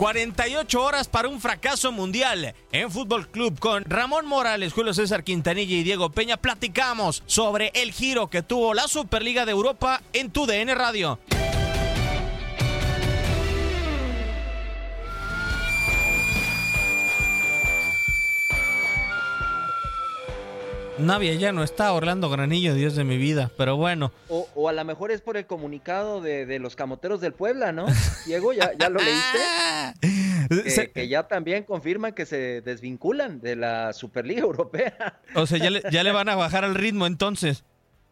48 0.00 0.82
horas 0.82 1.08
para 1.08 1.28
un 1.28 1.42
fracaso 1.42 1.92
mundial 1.92 2.54
en 2.72 2.90
Fútbol 2.90 3.28
Club 3.28 3.58
con 3.58 3.84
Ramón 3.84 4.24
Morales, 4.24 4.72
Julio 4.72 4.94
César 4.94 5.24
Quintanilla 5.24 5.76
y 5.76 5.82
Diego 5.82 6.08
Peña. 6.08 6.38
Platicamos 6.38 7.22
sobre 7.26 7.70
el 7.74 7.92
giro 7.92 8.30
que 8.30 8.40
tuvo 8.42 8.72
la 8.72 8.88
Superliga 8.88 9.44
de 9.44 9.52
Europa 9.52 10.00
en 10.14 10.30
tu 10.30 10.46
DN 10.46 10.74
Radio. 10.74 11.18
Navia 21.00 21.34
ya 21.34 21.52
no 21.52 21.62
está, 21.62 21.92
Orlando 21.92 22.28
Granillo, 22.30 22.74
Dios 22.74 22.94
de 22.94 23.04
mi 23.04 23.16
vida, 23.16 23.50
pero 23.56 23.76
bueno. 23.76 24.12
O, 24.28 24.48
o 24.54 24.68
a 24.68 24.72
lo 24.72 24.84
mejor 24.84 25.10
es 25.10 25.20
por 25.20 25.36
el 25.36 25.46
comunicado 25.46 26.20
de, 26.20 26.46
de 26.46 26.58
los 26.58 26.76
camoteros 26.76 27.20
del 27.20 27.32
Puebla, 27.32 27.72
¿no? 27.72 27.86
Diego, 28.26 28.52
¿ya, 28.52 28.72
ya 28.78 28.88
lo 28.88 29.00
leíste? 29.00 29.38
que, 30.64 30.70
Se- 30.70 30.90
que 30.90 31.08
ya 31.08 31.24
también 31.24 31.64
confirman 31.64 32.12
que 32.12 32.26
se 32.26 32.60
desvinculan 32.60 33.40
de 33.40 33.56
la 33.56 33.92
Superliga 33.92 34.40
Europea. 34.44 35.20
O 35.34 35.46
sea, 35.46 35.58
ya 35.58 35.70
le, 35.70 35.82
ya 35.90 36.02
le 36.02 36.12
van 36.12 36.28
a 36.28 36.34
bajar 36.36 36.64
al 36.64 36.74
ritmo 36.74 37.06
entonces. 37.06 37.64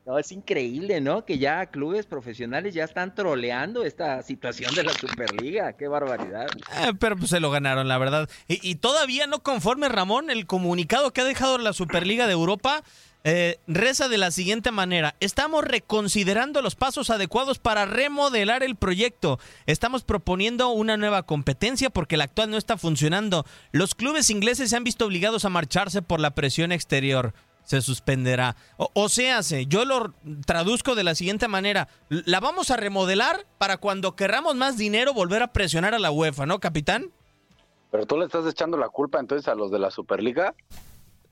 No, 0.09 0.19
es 0.19 0.33
increíble, 0.33 1.03
¿no? 1.03 1.27
Que 1.27 1.37
ya 1.37 1.67
clubes 1.67 2.07
profesionales 2.07 2.73
ya 2.73 2.85
están 2.85 3.15
troleando 3.15 3.85
esta 3.85 4.23
situación 4.23 4.75
de 4.75 4.83
la 4.83 4.95
Superliga. 4.95 5.75
Qué 5.75 5.87
barbaridad. 5.87 6.47
Eh, 6.81 6.95
pero 6.99 7.15
pues 7.15 7.29
se 7.29 7.41
lo 7.41 7.51
ganaron, 7.51 7.89
la 7.89 7.99
verdad. 7.99 8.27
Y, 8.49 8.67
y 8.67 8.77
todavía 8.77 9.27
no 9.27 9.43
conforme, 9.43 9.91
Ramón, 9.91 10.31
el 10.31 10.47
comunicado 10.47 11.13
que 11.13 11.21
ha 11.21 11.25
dejado 11.25 11.59
la 11.59 11.75
Superliga 11.75 12.27
de 12.27 12.33
Europa 12.33 12.83
eh, 13.25 13.59
reza 13.67 14.09
de 14.09 14.17
la 14.17 14.31
siguiente 14.31 14.71
manera. 14.71 15.17
Estamos 15.21 15.65
reconsiderando 15.65 16.63
los 16.63 16.77
pasos 16.77 17.11
adecuados 17.11 17.59
para 17.59 17.85
remodelar 17.85 18.63
el 18.63 18.77
proyecto. 18.77 19.39
Estamos 19.67 20.05
proponiendo 20.05 20.71
una 20.71 20.97
nueva 20.97 21.25
competencia 21.25 21.91
porque 21.91 22.17
la 22.17 22.25
actual 22.25 22.51
no 22.51 22.57
está 22.57 22.79
funcionando. 22.79 23.45
Los 23.73 23.95
clubes 23.95 24.31
ingleses 24.31 24.71
se 24.71 24.77
han 24.77 24.85
visto 24.85 25.05
obligados 25.05 25.45
a 25.45 25.51
marcharse 25.51 26.01
por 26.01 26.21
la 26.21 26.35
presión 26.35 26.71
exterior. 26.73 27.35
Se 27.69 27.83
suspenderá. 27.83 28.56
O, 28.79 28.89
o 28.95 29.11
sea, 29.11 29.43
se- 29.43 29.67
yo 29.67 29.84
lo 29.84 30.15
traduzco 30.47 30.95
de 30.95 31.05
la 31.05 31.15
siguiente 31.15 31.49
manera. 31.49 31.89
La 32.09 32.41
vamos 32.41 32.71
a 32.71 32.79
remodelar 32.79 33.45
para 33.59 33.77
cuando 33.77 34.17
querramos 34.17 34.55
más 34.56 34.79
dinero 34.79 35.12
volver 35.12 35.43
a 35.43 35.53
presionar 35.53 35.93
a 35.95 35.99
la 35.99 36.11
UEFA, 36.11 36.47
¿no, 36.47 36.61
capitán? 36.61 37.11
Pero 37.91 38.06
tú 38.06 38.17
le 38.17 38.25
estás 38.25 38.47
echando 38.47 38.79
la 38.79 38.89
culpa 38.89 39.21
entonces 39.21 39.49
a 39.49 39.55
los 39.55 39.71
de 39.71 39.79
la 39.79 39.91
Superliga 39.91 40.55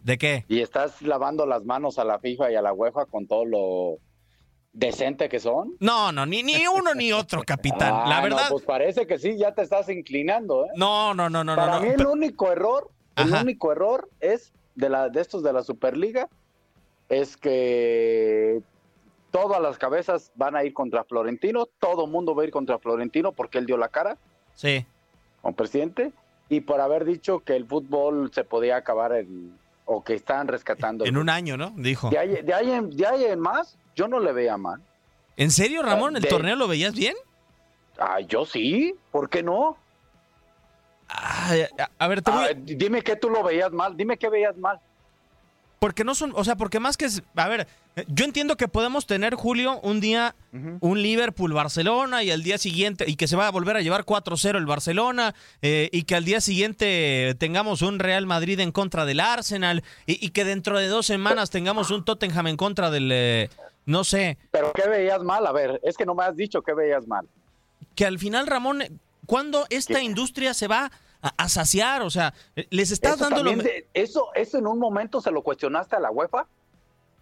¿De 0.01 0.19
qué? 0.19 0.45
y 0.47 0.61
estás 0.61 1.01
lavando 1.01 1.47
las 1.47 1.65
manos 1.65 1.99
a 1.99 2.05
la 2.05 2.19
FIFA 2.19 2.53
y 2.53 2.57
a 2.57 2.61
la 2.61 2.75
UEFA 2.75 3.07
con 3.07 3.27
todo 3.27 3.47
lo 3.47 3.97
decente 4.75 5.31
que 5.31 5.41
son. 5.41 5.73
No, 5.81 6.13
no, 6.13 6.27
ni, 6.27 6.43
ni 6.43 6.67
uno 6.67 6.95
ni 6.95 7.13
otro, 7.15 7.43
capitán. 7.45 7.95
Ah, 7.95 8.05
la 8.11 8.17
no, 8.19 8.23
verdad. 8.25 8.49
pues 8.51 8.63
parece 8.65 9.07
que 9.07 9.19
sí, 9.19 9.39
ya 9.39 9.55
te 9.55 9.63
estás 9.63 9.89
inclinando, 9.89 10.67
¿eh? 10.67 10.69
No, 10.77 11.15
no, 11.15 11.31
no, 11.31 11.43
no, 11.45 11.57
Para 11.57 11.77
no. 11.77 11.81
mí 11.81 11.89
el 11.89 12.05
único 12.07 12.53
error, 12.53 12.91
el 13.17 13.33
único 13.33 13.73
error 13.73 14.11
es 14.21 14.53
de 14.77 14.89
la 14.89 15.09
de 15.09 15.21
estos 15.21 15.43
de 15.43 15.53
la 15.53 15.63
Superliga 15.65 16.29
es 17.09 17.37
que 17.37 18.63
todas 19.31 19.61
las 19.61 19.79
cabezas 19.79 20.31
van 20.35 20.57
a 20.57 20.65
ir 20.65 20.73
contra 20.73 21.05
Florentino, 21.05 21.67
todo 21.79 22.07
mundo 22.07 22.35
va 22.35 22.43
a 22.43 22.47
ir 22.47 22.51
contra 22.53 22.79
Florentino 22.79 23.33
porque 23.33 23.59
él 23.59 23.67
dio 23.67 23.77
la 23.77 23.89
cara 23.89 24.17
Sí. 24.55 24.87
como 25.43 25.55
presidente 25.57 26.13
y 26.49 26.61
por 26.61 26.81
haber 26.81 27.05
dicho 27.05 27.41
que 27.41 27.57
el 27.57 27.67
fútbol 27.67 28.31
se 28.33 28.45
podía 28.45 28.77
acabar 28.77 29.13
en, 29.13 29.57
o 29.85 30.03
que 30.03 30.15
estaban 30.15 30.49
rescatando. 30.49 31.05
En 31.05 31.17
un 31.17 31.29
año, 31.29 31.57
¿no? 31.57 31.73
Dijo. 31.77 32.09
De 32.11 32.19
ahí, 32.19 32.43
de, 32.43 32.55
ahí 32.55 32.71
en, 32.71 32.91
de 32.91 33.07
ahí 33.07 33.25
en 33.25 33.41
más, 33.41 33.77
yo 33.95 34.09
no 34.09 34.21
le 34.21 34.33
veía 34.33 34.57
mal. 34.57 34.81
¿En 35.37 35.51
serio, 35.51 35.83
Ramón? 35.83 36.17
¿El 36.17 36.23
de- 36.23 36.29
torneo 36.29 36.57
lo 36.57 36.69
veías 36.69 36.95
bien? 36.95 37.15
Ah, 37.99 38.21
yo 38.21 38.45
sí, 38.47 38.95
¿por 39.11 39.29
qué 39.29 39.43
no? 39.43 39.77
Ay, 41.09 41.63
a, 41.79 41.91
a 41.99 42.09
ver, 42.09 42.23
te 42.23 42.31
voy 42.31 42.45
Ah, 42.45 42.49
a- 42.51 42.55
dime 42.55 43.03
que 43.03 43.17
tú 43.17 43.31
lo 43.31 43.43
veías 43.43 43.73
mal, 43.73 43.97
dime 43.97 44.17
que 44.17 44.29
veías 44.29 44.57
mal. 44.57 44.79
Porque 45.79 46.05
no 46.05 46.15
son, 46.15 46.33
o 46.35 46.43
sea, 46.43 46.57
porque 46.57 46.81
más 46.81 46.97
que, 46.97 47.07
a 47.37 47.49
ver, 47.49 47.69
yo 48.09 48.25
entiendo 48.25 48.57
que 48.57 48.67
podemos 48.67 49.07
tener, 49.07 49.35
Julio, 49.35 49.79
un 49.83 50.01
día 50.01 50.35
un 50.81 51.03
Liverpool-Barcelona 51.03 52.23
y 52.23 52.31
al 52.31 52.43
día 52.43 52.57
siguiente, 52.57 53.05
y 53.07 53.17
que 53.17 53.29
se 53.29 53.37
va 53.37 53.47
a 53.47 53.51
volver 53.51 53.77
a 53.77 53.83
llevar 53.83 54.05
4-0 54.07 54.57
el 54.57 54.65
Barcelona, 54.65 55.35
eh, 55.61 55.91
y 55.93 56.05
que 56.05 56.15
al 56.17 56.25
día 56.25 56.41
siguiente 56.41 57.35
tengamos 57.39 57.83
un 57.83 57.99
Real 57.99 58.25
Madrid 58.27 58.59
en 58.61 58.73
contra 58.73 59.05
del 59.05 59.21
Arsenal, 59.21 59.85
y, 60.07 60.25
y 60.25 60.31
que 60.31 60.47
dentro 60.47 60.79
de 60.79 60.89
dos 60.89 61.05
semanas 61.07 61.51
tengamos 61.51 61.91
un 61.91 62.05
Tottenham 62.07 62.47
en 62.47 62.57
contra 62.57 62.91
del, 62.91 63.11
eh, 63.13 63.51
no 63.85 64.03
sé, 64.03 64.39
Pero 64.51 64.73
¿qué 64.73 64.89
veías 64.89 65.23
mal? 65.23 65.47
A 65.47 65.53
ver, 65.53 65.79
es 65.85 65.97
que 65.99 66.07
no 66.07 66.15
me 66.15 66.25
has 66.25 66.35
dicho 66.37 66.63
que 66.63 66.73
veías 66.73 67.07
mal. 67.07 67.27
que 67.95 68.07
al 68.07 68.19
final, 68.19 68.47
Ramón, 68.47 68.83
¿cuándo 69.27 69.67
esta 69.71 69.95
¿Qué? 69.95 70.03
industria 70.05 70.55
se 70.55 70.69
va 70.69 70.91
a, 71.23 71.29
a 71.37 71.49
saciar? 71.49 72.03
O 72.03 72.11
sea, 72.11 72.33
eh, 72.57 72.67
les 72.71 72.91
estás 72.91 73.19
dando 73.19 73.43
lo 73.43 73.51
de- 73.53 73.87
eso, 73.95 74.29
eso 74.35 74.59
en 74.59 74.67
un 74.67 74.79
momento 74.79 75.21
se 75.21 75.31
lo 75.31 75.43
cuestionaste 75.43 75.97
a 75.97 76.01
la 76.01 76.11
UEFA. 76.11 76.47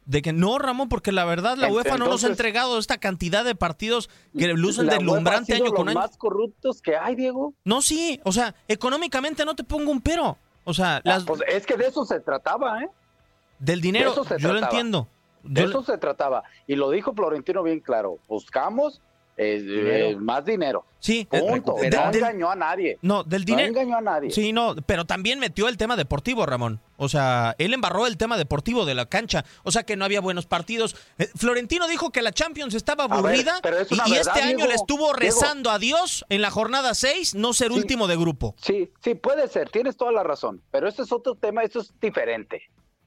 De 0.06 0.20
que 0.20 0.34
no, 0.34 0.58
Ramón, 0.58 0.90
porque 0.90 1.12
la 1.12 1.24
verdad 1.24 1.56
la 1.56 1.72
UEFA 1.72 1.96
no 1.96 2.06
nos 2.06 2.24
ha 2.24 2.26
entregado 2.26 2.78
esta 2.78 2.98
cantidad 2.98 3.42
de 3.42 3.54
partidos 3.54 4.10
que 4.36 4.48
lucen 4.48 4.86
deslumbrante 4.86 5.54
año 5.54 5.72
con 5.72 5.86
los 5.86 5.96
año. 5.96 6.00
más 6.00 6.18
corruptos 6.18 6.82
que 6.82 6.94
hay, 6.94 7.14
Diego. 7.14 7.54
No, 7.64 7.80
sí, 7.80 8.20
o 8.22 8.30
sea, 8.30 8.54
económicamente 8.68 9.46
no 9.46 9.56
te 9.56 9.64
pongo 9.64 9.90
un 9.90 10.02
pero. 10.02 10.36
O 10.64 10.74
sea, 10.74 11.00
las, 11.04 11.24
Pues 11.24 11.40
es 11.48 11.64
que 11.64 11.76
de 11.78 11.86
eso 11.86 12.04
se 12.04 12.20
trataba, 12.20 12.82
¿eh? 12.82 12.90
del 13.58 13.80
dinero, 13.80 14.12
eso 14.12 14.24
se 14.24 14.38
yo 14.38 14.52
lo 14.52 14.58
entiendo. 14.58 15.08
De 15.42 15.64
eso 15.64 15.82
se 15.82 15.96
trataba. 15.96 16.42
Y 16.66 16.74
lo 16.74 16.90
dijo 16.90 17.14
Florentino 17.14 17.62
bien 17.62 17.80
claro. 17.80 18.18
Buscamos 18.28 19.00
eh, 19.36 19.60
Dinero. 19.60 20.06
eh, 20.06 20.16
más 20.16 20.44
dinero. 20.44 20.84
Sí, 21.00 21.28
eh, 21.31 21.40
Punto. 21.40 21.75
de- 21.75 21.90
no 21.90 22.10
del- 22.10 22.14
engañó 22.16 22.50
a 22.50 22.56
nadie. 22.56 22.98
no, 23.02 23.25
del 23.25 23.42
No 23.42 23.46
dinero. 23.46 23.69
engañó 23.69 23.98
a 23.98 24.00
nadie. 24.00 24.31
Sí, 24.31 24.52
no, 24.54 24.75
pero 24.86 25.04
también 25.04 25.38
metió 25.38 25.69
el 25.69 25.76
tema 25.76 25.96
deportivo, 25.96 26.46
Ramón. 26.46 26.81
O 26.96 27.08
sea, 27.10 27.54
él 27.58 27.75
embarró 27.75 28.06
el 28.06 28.16
tema 28.16 28.38
deportivo 28.38 28.86
de 28.86 28.94
la 28.94 29.06
cancha. 29.06 29.44
O 29.64 29.70
sea, 29.72 29.82
que 29.82 29.96
no 29.96 30.04
había 30.06 30.20
buenos 30.20 30.46
partidos. 30.46 30.96
Eh, 31.19 31.28
Florentino 31.36 31.88
dijo 31.88 32.10
que 32.10 32.22
la 32.22 32.32
Champions 32.32 32.72
estaba 32.75 33.04
aburrida 33.04 33.56
es 33.56 33.90
y, 33.92 33.94
verdad, 34.00 34.12
este 34.12 34.40
año 34.40 34.56
Diego. 34.58 34.69
le 34.69 34.75
estuvo 34.76 34.98
Diego. 35.08 35.12
rezando 35.14 35.70
a 35.70 35.78
Dios 35.78 36.25
en 36.30 36.40
la 36.40 36.50
jornada 36.50 36.94
6 36.94 37.34
no 37.34 37.52
ser 37.52 37.70
Sí. 37.72 37.76
último 37.78 38.06
de 38.06 38.16
grupo. 38.16 38.54
Sí, 38.62 38.90
sí, 39.02 39.14
puede 39.14 39.48
ser, 39.48 39.69
tienes 39.70 39.96
toda 39.96 40.12
la 40.12 40.22
razón, 40.22 40.62
pero 40.70 40.88
este 40.88 41.02
es 41.02 41.12
otro 41.12 41.34
tema, 41.34 41.62
esto 41.62 41.80
es 41.80 41.92
diferente. 42.00 42.62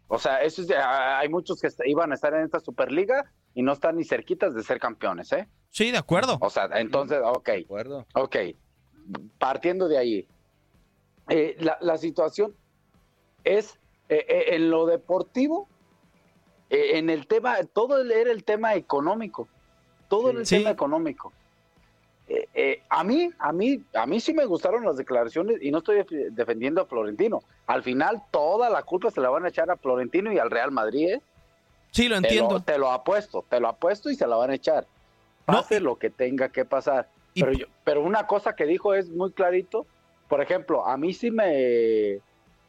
O 0.07 0.17
sea, 0.19 0.41
eso 0.41 0.61
es, 0.61 0.71
ah, 0.71 1.19
hay 1.19 1.29
muchos 1.29 1.59
que 1.59 1.67
iban 1.85 2.11
a 2.11 2.15
estar 2.15 2.33
en 2.33 2.43
esta 2.45 2.59
Superliga 2.59 3.29
y 3.53 3.61
no 3.61 3.73
están 3.73 3.97
ni 3.97 4.05
cerquitas 4.05 4.53
de 4.55 4.63
ser 4.63 4.79
campeones, 4.79 5.31
¿eh? 5.33 5.47
Sí, 5.69 5.91
de 5.91 5.97
acuerdo. 5.97 6.37
O 6.39 6.49
sea, 6.49 6.69
entonces, 6.75 7.19
ok, 7.23 7.47
¿De 7.47 7.59
acuerdo? 7.61 8.05
ok, 8.13 8.35
partiendo 9.37 9.87
de 9.87 9.97
ahí, 9.97 10.27
eh, 11.29 11.55
la, 11.59 11.77
la 11.81 11.97
situación 11.97 12.55
es 13.43 13.77
eh, 14.09 14.25
eh, 14.29 14.55
en 14.55 14.69
lo 14.71 14.85
deportivo, 14.85 15.67
eh, 16.69 16.97
en 16.97 17.09
el 17.09 17.27
tema, 17.27 17.57
todo 17.73 18.01
era 18.01 18.31
el 18.31 18.43
tema 18.45 18.75
económico, 18.75 19.47
todo 20.07 20.29
era 20.29 20.39
el 20.39 20.45
Sí. 20.45 20.57
tema 20.59 20.69
económico. 20.69 21.33
Eh, 22.29 22.47
eh, 22.53 22.83
a 22.89 23.03
mí, 23.03 23.29
a 23.39 23.51
mí, 23.53 23.83
a 23.93 24.05
mí 24.05 24.19
sí 24.19 24.33
me 24.33 24.45
gustaron 24.45 24.85
las 24.85 24.97
declaraciones 24.97 25.57
y 25.61 25.71
no 25.71 25.79
estoy 25.79 25.97
def- 25.97 26.31
defendiendo 26.31 26.81
a 26.81 26.85
Florentino. 26.85 27.41
Al 27.67 27.83
final 27.83 28.23
toda 28.31 28.69
la 28.69 28.83
culpa 28.83 29.11
se 29.11 29.21
la 29.21 29.29
van 29.29 29.45
a 29.45 29.49
echar 29.49 29.69
a 29.69 29.75
Florentino 29.77 30.31
y 30.31 30.39
al 30.39 30.49
Real 30.49 30.71
Madrid. 30.71 31.09
¿eh? 31.15 31.21
Sí, 31.91 32.07
lo 32.07 32.15
Te 32.15 32.21
lo, 32.21 32.27
entiendo. 32.29 32.59
te 32.63 32.77
lo 32.77 32.91
apuesto, 32.91 33.45
te 33.49 33.59
lo 33.59 33.67
apuesto 33.67 34.09
y 34.09 34.15
se 34.15 34.25
la 34.25 34.35
van 34.37 34.51
a 34.51 34.55
echar. 34.55 34.87
No, 35.47 35.55
Pase 35.57 35.79
lo 35.79 35.97
que 35.97 36.09
tenga 36.09 36.49
que 36.49 36.65
pasar. 36.65 37.09
y- 37.33 37.41
Pero, 37.41 37.53
yo- 37.53 37.67
pero 37.83 38.01
una 38.01 38.25
cosa 38.25 38.55
que 38.55 38.65
dijo 38.65 38.93
es 38.93 39.09
muy 39.09 39.31
clarito. 39.31 39.85
Por 40.27 40.41
ejemplo, 40.41 40.85
a 40.87 40.97
mí 40.97 41.13
sí 41.13 41.29
me, 41.31 42.19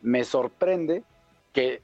me 0.03 0.25
sorprende 0.25 1.03
que 1.53 1.83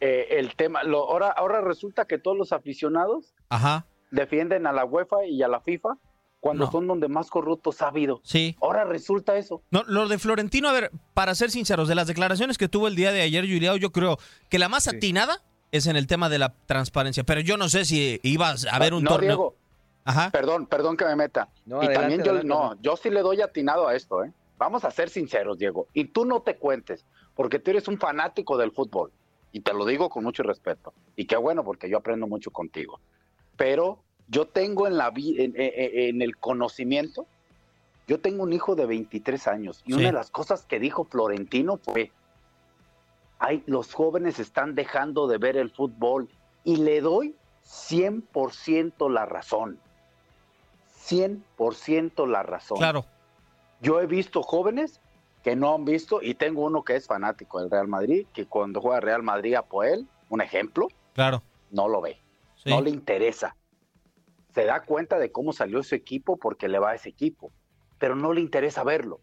eh, 0.00 0.26
el 0.38 0.54
tema, 0.56 0.82
lo, 0.82 1.08
ahora, 1.10 1.28
ahora 1.28 1.60
resulta 1.62 2.04
que 2.06 2.18
todos 2.18 2.36
los 2.36 2.52
aficionados 2.52 3.32
Ajá, 3.48 3.86
defienden 4.10 4.66
a 4.66 4.72
la 4.72 4.84
UEFA 4.84 5.24
y 5.24 5.42
a 5.42 5.48
la 5.48 5.60
FIFA 5.60 5.96
cuando 6.44 6.66
No. 6.66 6.70
son 6.70 6.86
donde 6.86 7.08
más 7.08 7.30
corruptos 7.30 7.80
ha 7.80 7.88
habido. 7.88 8.20
sí. 8.22 8.54
Ahora 8.60 8.84
resulta 8.84 9.38
eso. 9.38 9.62
No, 9.70 9.82
lo 9.86 10.06
de 10.08 10.18
Florentino, 10.18 10.68
a 10.68 10.72
ver, 10.72 10.90
para 11.14 11.34
ser 11.34 11.50
sinceros, 11.50 11.88
de 11.88 11.94
las 11.94 12.06
declaraciones 12.06 12.58
que 12.58 12.68
tuvo 12.68 12.86
el 12.86 12.96
día 12.96 13.12
de 13.12 13.22
ayer, 13.22 13.44
Juliao, 13.46 13.78
yo 13.78 13.92
creo 13.92 14.18
que 14.50 14.58
la 14.58 14.68
más 14.68 14.86
atinada 14.86 15.42
es 15.72 15.86
en 15.86 15.96
el 15.96 16.06
tema 16.06 16.28
de 16.28 16.38
la 16.38 16.54
transparencia. 16.66 17.24
Pero 17.24 17.40
yo 17.40 17.56
no 17.56 17.70
sé 17.70 17.86
si 17.86 18.20
ibas 18.22 18.66
a 18.70 18.78
ver 18.78 18.92
un 18.92 19.04
no, 19.04 19.10
torneo. 19.12 19.28
Diego, 19.28 19.56
Ajá. 20.04 20.30
perdón, 20.32 20.66
perdón 20.66 20.98
que 20.98 21.06
me 21.06 21.16
meta. 21.16 21.48
No, 21.64 21.76
y 21.82 21.86
adelante, 21.86 21.98
también 22.00 22.20
yo, 22.22 22.32
adelante, 22.32 22.48
no, 22.48 22.82
yo 22.82 22.96
sí 22.98 23.08
le 23.08 23.22
doy 23.22 23.40
atinado 23.40 23.88
a 23.88 23.94
esto, 23.94 24.22
¿eh? 24.22 24.30
Vamos 24.58 24.84
a 24.84 24.90
ser 24.90 25.08
sinceros, 25.08 25.56
Diego. 25.56 25.88
Y 25.94 26.04
tú 26.08 26.26
no 26.26 26.42
te 26.42 26.58
cuentes, 26.58 27.06
porque 27.34 27.58
tú 27.58 27.70
eres 27.70 27.88
un 27.88 27.98
fanático 27.98 28.58
del 28.58 28.70
fútbol. 28.70 29.12
Y 29.50 29.60
te 29.60 29.72
lo 29.72 29.86
digo 29.86 30.10
con 30.10 30.22
mucho 30.24 30.42
respeto. 30.42 30.92
Y 31.16 31.24
qué 31.24 31.36
bueno, 31.38 31.64
porque 31.64 31.88
yo 31.88 31.96
aprendo 31.96 32.26
mucho 32.26 32.50
contigo. 32.50 33.00
Pero 33.56 34.03
yo 34.28 34.46
tengo 34.46 34.86
en 34.86 34.96
la 34.96 35.12
en, 35.16 35.54
en- 35.56 35.72
en 36.16 36.22
el 36.22 36.36
conocimiento, 36.36 37.26
yo 38.06 38.20
tengo 38.20 38.42
un 38.42 38.52
hijo 38.52 38.74
de 38.74 38.86
23 38.86 39.46
años. 39.48 39.82
Y 39.86 39.92
Sí. 39.92 39.98
una 39.98 40.06
de 40.08 40.12
las 40.12 40.30
cosas 40.30 40.64
que 40.66 40.78
dijo 40.78 41.04
Florentino 41.04 41.76
fue, 41.78 42.12
Ay, 43.40 43.62
los 43.66 43.92
jóvenes 43.92 44.38
están 44.38 44.74
dejando 44.74 45.26
de 45.26 45.36
ver 45.38 45.56
el 45.56 45.70
fútbol. 45.70 46.28
Y 46.62 46.76
le 46.76 47.00
doy 47.02 47.34
100% 47.64 49.08
la 49.10 49.26
razón. 49.26 49.78
100% 51.06 52.26
la 52.26 52.42
razón. 52.42 52.78
Claro. 52.78 53.04
Yo 53.80 54.00
he 54.00 54.06
visto 54.06 54.42
jóvenes 54.42 55.00
que 55.42 55.56
no 55.56 55.74
han 55.74 55.84
visto, 55.84 56.22
y 56.22 56.34
tengo 56.34 56.62
uno 56.64 56.84
que 56.84 56.96
es 56.96 57.06
fanático 57.06 57.60
del 57.60 57.70
Real 57.70 57.86
Madrid, 57.88 58.26
que 58.32 58.46
cuando 58.46 58.80
juega 58.80 59.00
Real 59.00 59.22
Madrid 59.22 59.54
a 59.56 59.62
Poel, 59.62 60.06
un 60.30 60.40
ejemplo, 60.40 60.88
Claro. 61.12 61.42
no 61.70 61.86
lo 61.88 62.00
ve, 62.00 62.18
Sí. 62.62 62.70
no 62.70 62.80
le 62.80 62.88
interesa. 62.88 63.54
Se 64.54 64.64
da 64.64 64.82
cuenta 64.84 65.18
de 65.18 65.32
cómo 65.32 65.52
salió 65.52 65.82
su 65.82 65.94
equipo 65.94 66.36
porque 66.36 66.68
le 66.68 66.78
va 66.78 66.90
a 66.90 66.94
ese 66.94 67.08
equipo, 67.08 67.52
pero 67.98 68.14
no 68.14 68.32
le 68.32 68.40
interesa 68.40 68.84
verlo. 68.84 69.20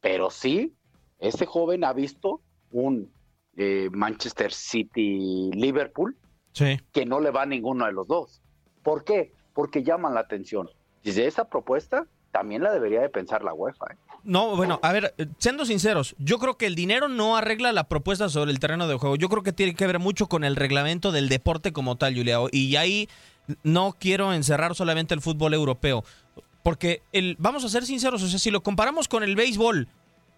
Pero 0.00 0.30
sí, 0.30 0.74
ese 1.18 1.44
joven 1.46 1.84
ha 1.84 1.92
visto 1.92 2.40
un 2.70 3.12
eh, 3.56 3.88
Manchester 3.92 4.52
City-Liverpool 4.52 6.16
Sí. 6.52 6.78
que 6.92 7.04
no 7.06 7.20
le 7.20 7.30
va 7.30 7.42
a 7.42 7.46
ninguno 7.46 7.86
de 7.86 7.92
los 7.92 8.06
dos. 8.08 8.40
¿Por 8.82 9.04
qué? 9.04 9.32
Porque 9.52 9.82
llaman 9.82 10.14
la 10.14 10.20
atención. 10.20 10.68
Desde 11.04 11.26
esa 11.26 11.48
propuesta 11.48 12.06
también 12.32 12.62
la 12.62 12.72
debería 12.72 13.00
de 13.00 13.08
pensar 13.08 13.44
la 13.44 13.54
UEFA. 13.54 13.86
¿eh? 13.92 13.96
No, 14.24 14.56
bueno, 14.56 14.80
a 14.82 14.92
ver, 14.92 15.14
siendo 15.38 15.64
sinceros, 15.64 16.14
yo 16.18 16.38
creo 16.38 16.56
que 16.56 16.66
el 16.66 16.74
dinero 16.74 17.08
no 17.08 17.36
arregla 17.36 17.72
la 17.72 17.84
propuesta 17.84 18.28
sobre 18.28 18.50
el 18.50 18.58
terreno 18.60 18.88
de 18.88 18.96
juego. 18.96 19.16
Yo 19.16 19.28
creo 19.28 19.42
que 19.42 19.52
tiene 19.52 19.74
que 19.74 19.86
ver 19.86 19.98
mucho 19.98 20.26
con 20.28 20.42
el 20.44 20.56
reglamento 20.56 21.12
del 21.12 21.28
deporte 21.28 21.72
como 21.72 21.96
tal, 21.96 22.14
Juliao. 22.16 22.48
Y 22.50 22.76
ahí 22.76 23.08
no 23.62 23.96
quiero 23.98 24.32
encerrar 24.32 24.74
solamente 24.74 25.14
el 25.14 25.20
fútbol 25.20 25.54
europeo. 25.54 26.04
Porque 26.62 27.02
el, 27.12 27.36
vamos 27.38 27.64
a 27.64 27.68
ser 27.68 27.86
sinceros, 27.86 28.22
o 28.22 28.28
sea, 28.28 28.38
si 28.38 28.50
lo 28.50 28.62
comparamos 28.62 29.08
con 29.08 29.22
el 29.22 29.36
béisbol, 29.36 29.88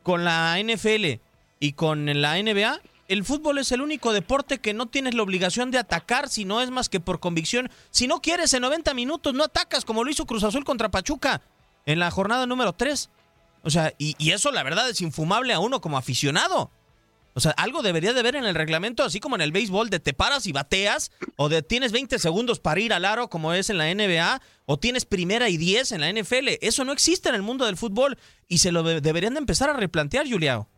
con 0.03 0.25
la 0.25 0.57
NFL 0.63 1.21
y 1.59 1.73
con 1.73 2.21
la 2.21 2.41
NBA, 2.41 2.81
el 3.09 3.25
fútbol 3.25 3.59
es 3.59 3.73
el 3.73 3.81
único 3.81 4.13
deporte 4.13 4.61
que 4.61 4.73
no 4.73 4.87
tienes 4.87 5.15
la 5.15 5.23
obligación 5.23 5.71
de 5.71 5.79
atacar 5.79 6.29
si 6.29 6.45
no 6.45 6.61
es 6.61 6.71
más 6.71 6.89
que 6.89 7.01
por 7.01 7.19
convicción. 7.19 7.71
Si 7.91 8.07
no 8.07 8.21
quieres 8.23 8.55
en 8.55 8.63
90 8.63 8.95
minutos, 8.95 9.35
no 9.35 9.45
atacas 9.45 9.85
como 9.85 10.05
lo 10.05 10.11
hizo 10.11 10.27
Cruz 10.27 10.45
Azul 10.45 10.65
contra 10.65 10.91
Pachuca 10.91 11.43
en 11.87 11.99
la 11.99 12.11
jornada 12.11 12.47
número 12.47 12.73
3. 12.73 13.11
O 13.63 13.71
sea, 13.71 13.93
y, 13.99 14.15
y 14.19 14.31
eso 14.31 14.53
la 14.53 14.63
verdad 14.63 14.89
es 14.89 15.01
infumable 15.01 15.53
a 15.53 15.59
uno 15.59 15.81
como 15.81 15.99
aficionado. 15.99 16.71
O 17.35 17.41
sea, 17.41 17.53
algo 17.53 17.83
debería 17.83 18.13
de 18.13 18.23
ver 18.23 18.37
en 18.37 18.45
el 18.45 18.55
reglamento, 18.55 19.05
así 19.05 19.21
como 19.21 19.37
en 19.37 19.43
el 19.43 19.53
béisbol, 19.53 19.91
de 19.91 20.01
te 20.01 20.13
paras 20.13 20.47
y 20.47 20.53
bateas, 20.53 21.13
o 21.37 21.49
de 21.49 21.63
tienes 21.63 21.93
20 21.93 22.19
segundos 22.19 22.61
para 22.61 22.81
ir 22.81 22.93
al 22.93 23.05
aro, 23.05 23.29
como 23.29 23.53
es 23.55 23.71
en 23.71 23.79
la 23.79 23.93
NBA, 23.95 24.41
o 24.67 24.79
tienes 24.79 25.05
primera 25.05 25.49
y 25.49 25.57
10 25.57 25.93
en 25.93 26.01
la 26.01 26.13
NFL. 26.13 26.49
Eso 26.61 26.85
no 26.85 26.93
existe 26.93 27.29
en 27.29 27.35
el 27.35 27.43
mundo 27.43 27.67
del 27.67 27.77
fútbol 27.77 28.19
y 28.49 28.59
se 28.59 28.73
lo 28.73 28.83
de- 28.83 29.01
deberían 29.01 29.35
de 29.35 29.41
empezar 29.41 29.71
a 29.71 29.75
replantear, 29.75 30.29
Juliao. 30.29 30.69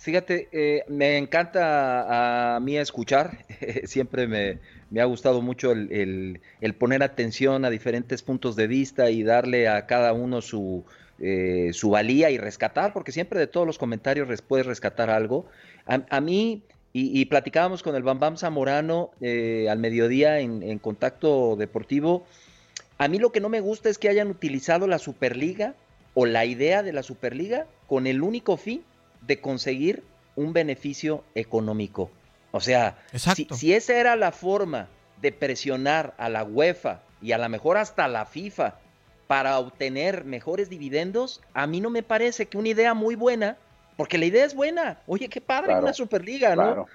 Fíjate, 0.00 0.48
eh, 0.52 0.82
me 0.88 1.18
encanta 1.18 2.54
a 2.56 2.60
mí 2.60 2.78
escuchar, 2.78 3.44
siempre 3.84 4.26
me, 4.26 4.58
ha 4.98 5.04
gustado 5.04 5.42
mucho 5.42 5.72
el, 5.72 6.40
poner 6.78 7.02
atención 7.02 7.66
a 7.66 7.70
diferentes 7.70 8.22
puntos 8.22 8.56
de 8.56 8.66
vista 8.66 9.10
y 9.10 9.22
darle 9.22 9.68
a 9.68 9.84
cada 9.84 10.14
uno 10.14 10.40
su, 10.40 10.86
eh, 11.18 11.72
su 11.74 11.90
valía 11.90 12.30
y 12.30 12.38
rescatar, 12.38 12.94
porque 12.94 13.12
siempre 13.12 13.38
de 13.40 13.46
todos 13.46 13.66
los 13.66 13.76
comentarios 13.76 14.40
puedes 14.40 14.64
rescatar 14.64 15.10
algo. 15.10 15.46
A, 15.86 16.00
a 16.08 16.20
mí, 16.20 16.62
y, 16.92 17.20
y 17.20 17.24
platicábamos 17.26 17.82
con 17.82 17.94
el 17.94 18.02
Bambam 18.02 18.36
Zamorano 18.36 19.10
eh, 19.20 19.68
al 19.70 19.78
mediodía 19.78 20.40
en, 20.40 20.62
en 20.62 20.78
Contacto 20.78 21.56
Deportivo, 21.56 22.26
a 22.98 23.08
mí 23.08 23.18
lo 23.18 23.32
que 23.32 23.40
no 23.40 23.48
me 23.48 23.60
gusta 23.60 23.88
es 23.88 23.98
que 23.98 24.08
hayan 24.08 24.28
utilizado 24.28 24.86
la 24.86 24.98
Superliga 24.98 25.74
o 26.14 26.26
la 26.26 26.44
idea 26.44 26.82
de 26.82 26.92
la 26.92 27.02
Superliga 27.02 27.66
con 27.86 28.06
el 28.06 28.22
único 28.22 28.56
fin 28.56 28.82
de 29.22 29.40
conseguir 29.40 30.02
un 30.36 30.52
beneficio 30.52 31.24
económico. 31.34 32.10
O 32.52 32.60
sea, 32.60 32.98
si, 33.14 33.46
si 33.52 33.72
esa 33.72 33.94
era 33.94 34.16
la 34.16 34.32
forma 34.32 34.88
de 35.22 35.32
presionar 35.32 36.14
a 36.18 36.28
la 36.28 36.44
UEFA 36.44 37.02
y 37.22 37.32
a 37.32 37.38
lo 37.38 37.48
mejor 37.48 37.76
hasta 37.76 38.08
la 38.08 38.26
FIFA 38.26 38.76
para 39.26 39.58
obtener 39.58 40.24
mejores 40.24 40.68
dividendos, 40.68 41.40
a 41.54 41.66
mí 41.66 41.80
no 41.80 41.90
me 41.90 42.02
parece 42.02 42.46
que 42.46 42.58
una 42.58 42.70
idea 42.70 42.94
muy 42.94 43.14
buena, 43.14 43.56
porque 44.00 44.16
la 44.16 44.24
idea 44.24 44.46
es 44.46 44.54
buena. 44.54 44.98
Oye, 45.06 45.28
qué 45.28 45.42
padre 45.42 45.66
Claro, 45.66 45.82
una 45.82 45.92
Superliga, 45.92 46.56
¿no? 46.56 46.62
Claro. 46.62 46.86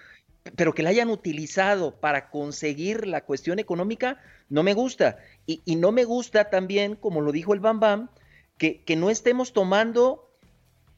pero 0.56 0.74
que 0.74 0.82
la 0.82 0.90
hayan 0.90 1.12
utilizado 1.12 1.92
para 2.00 2.32
conseguir 2.32 3.06
la 3.06 3.22
cuestión 3.22 3.60
económica, 3.60 4.20
no 4.50 4.64
me 4.64 4.74
gusta. 4.74 5.20
Y, 5.46 5.62
y 5.66 5.76
no 5.76 5.92
me 5.92 6.04
gusta 6.04 6.50
también, 6.50 6.96
como 6.96 7.22
lo 7.22 7.32
dijo 7.32 7.54
el 7.54 7.60
Bam 7.60 7.80
Bam, 7.80 8.10
que, 8.58 8.82
que 8.84 8.96
no 8.96 9.12
estemos 9.12 9.54
tomando 9.54 10.32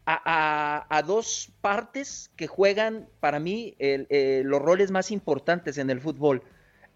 a, 0.05 0.15
a- 0.23 0.97
a 0.97 1.01
dos 1.01 1.51
partes 1.59 2.31
que 2.37 2.47
juegan, 2.47 3.09
para 3.19 3.41
mí, 3.41 3.75
el- 3.77 4.07
eh, 4.09 4.43
los 4.45 4.61
roles 4.61 4.91
más 4.91 5.11
importantes 5.11 5.77
en 5.77 5.89
el 5.89 5.99
fútbol. 5.99 6.41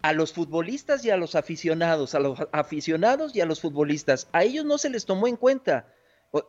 A 0.00 0.14
los 0.14 0.32
futbolistas 0.32 1.04
y 1.04 1.10
a 1.10 1.18
los 1.18 1.34
aficionados, 1.34 2.14
a 2.14 2.18
los 2.20 2.38
aficionados 2.52 3.36
y 3.36 3.42
a 3.42 3.46
los 3.46 3.60
futbolistas. 3.60 4.26
A 4.32 4.42
ellos 4.42 4.64
no 4.64 4.78
se 4.78 4.88
les 4.88 5.04
tomó 5.04 5.26
en 5.28 5.36
cuenta. 5.36 5.86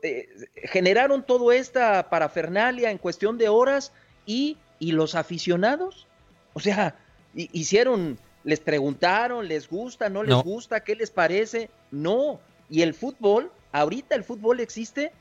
Eh, 0.02 0.30
generaron 0.64 1.26
toda 1.26 1.56
esta 1.56 2.10
parafernalia 2.10 2.90
en 2.90 2.98
cuestión 2.98 3.38
de 3.38 3.50
horas 3.50 3.92
y, 4.26 4.58
y 4.80 4.94
los 4.94 5.14
aficionados, 5.16 6.08
o 6.54 6.60
sea, 6.62 6.96
hi- 7.36 7.50
hicieron, 7.52 8.18
les 8.46 8.62
preguntaron, 8.62 9.48
les 9.48 9.68
gusta, 9.70 10.08
no 10.10 10.24
les 10.24 10.36
No. 10.36 10.44
gusta, 10.44 10.82
qué 10.86 10.96
les 10.96 11.12
parece, 11.12 11.70
no. 11.92 12.40
Y 12.70 12.82
el 12.82 12.94
fútbol, 12.94 13.52
ahorita 13.74 14.16
el 14.16 14.24
fútbol 14.24 14.62
existe 14.62 15.12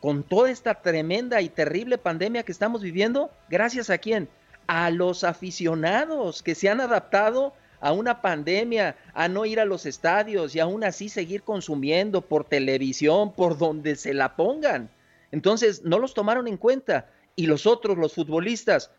con 0.00 0.22
toda 0.22 0.50
esta 0.50 0.74
tremenda 0.82 1.40
y 1.40 1.48
terrible 1.48 1.96
pandemia 1.96 2.42
que 2.42 2.52
estamos 2.52 2.82
viviendo, 2.82 3.30
gracias 3.48 3.88
a 3.88 3.96
quién? 3.96 4.28
A 4.66 4.90
los 4.90 5.24
aficionados 5.24 6.42
que 6.42 6.54
se 6.54 6.68
han 6.68 6.82
adaptado 6.82 7.54
a 7.84 7.92
una 7.92 8.22
pandemia, 8.22 8.96
a 9.12 9.28
no 9.28 9.44
ir 9.44 9.60
a 9.60 9.66
los 9.66 9.84
estadios 9.84 10.54
y 10.54 10.60
aún 10.60 10.84
así 10.84 11.10
seguir 11.10 11.42
consumiendo 11.42 12.22
por 12.22 12.46
televisión, 12.46 13.34
por 13.34 13.58
donde 13.58 13.94
se 13.96 14.14
la 14.14 14.36
pongan. 14.36 14.88
Entonces, 15.32 15.82
no 15.84 15.98
los 15.98 16.14
tomaron 16.14 16.48
en 16.48 16.56
cuenta. 16.56 17.10
Y 17.36 17.44
los 17.44 17.66
otros, 17.66 17.98
los 17.98 18.14
futbolistas, 18.14 18.90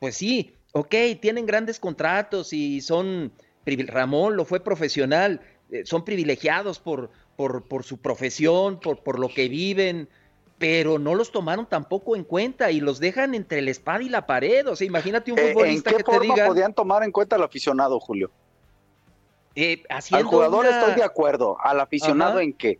pues 0.00 0.16
sí, 0.16 0.52
ok, 0.72 0.92
tienen 1.22 1.46
grandes 1.46 1.78
contratos 1.78 2.52
y 2.52 2.80
son, 2.80 3.30
Ramón 3.64 4.36
lo 4.36 4.44
fue 4.44 4.58
profesional, 4.58 5.40
eh, 5.70 5.82
son 5.86 6.04
privilegiados 6.04 6.80
por, 6.80 7.10
por, 7.36 7.68
por 7.68 7.84
su 7.84 7.98
profesión, 7.98 8.80
por, 8.80 9.04
por 9.04 9.20
lo 9.20 9.28
que 9.28 9.48
viven, 9.48 10.08
pero 10.64 10.98
no 10.98 11.14
los 11.14 11.30
tomaron 11.30 11.66
tampoco 11.66 12.16
en 12.16 12.24
cuenta 12.24 12.70
y 12.70 12.80
los 12.80 12.98
dejan 12.98 13.34
entre 13.34 13.60
la 13.60 13.70
espada 13.70 14.02
y 14.02 14.08
la 14.08 14.24
pared. 14.24 14.66
O 14.66 14.74
sea, 14.74 14.86
imagínate 14.86 15.30
un 15.30 15.38
Eh, 15.38 15.48
futbolista 15.48 15.90
¿En 15.90 15.96
qué 15.98 16.02
que 16.02 16.10
te 16.10 16.16
forma 16.16 16.34
diga. 16.34 16.46
podían 16.46 16.72
tomar 16.72 17.02
en 17.02 17.12
cuenta 17.12 17.36
al 17.36 17.42
aficionado, 17.42 18.00
Julio? 18.00 18.30
eh, 19.54 19.82
Al 20.10 20.22
jugador 20.24 20.60
una- 20.60 20.70
estoy 20.70 20.94
de 20.94 21.02
acuerdo, 21.02 21.58
al 21.62 21.80
aficionado 21.80 22.32
Ajá. 22.38 22.42
en 22.42 22.54
qué. 22.54 22.78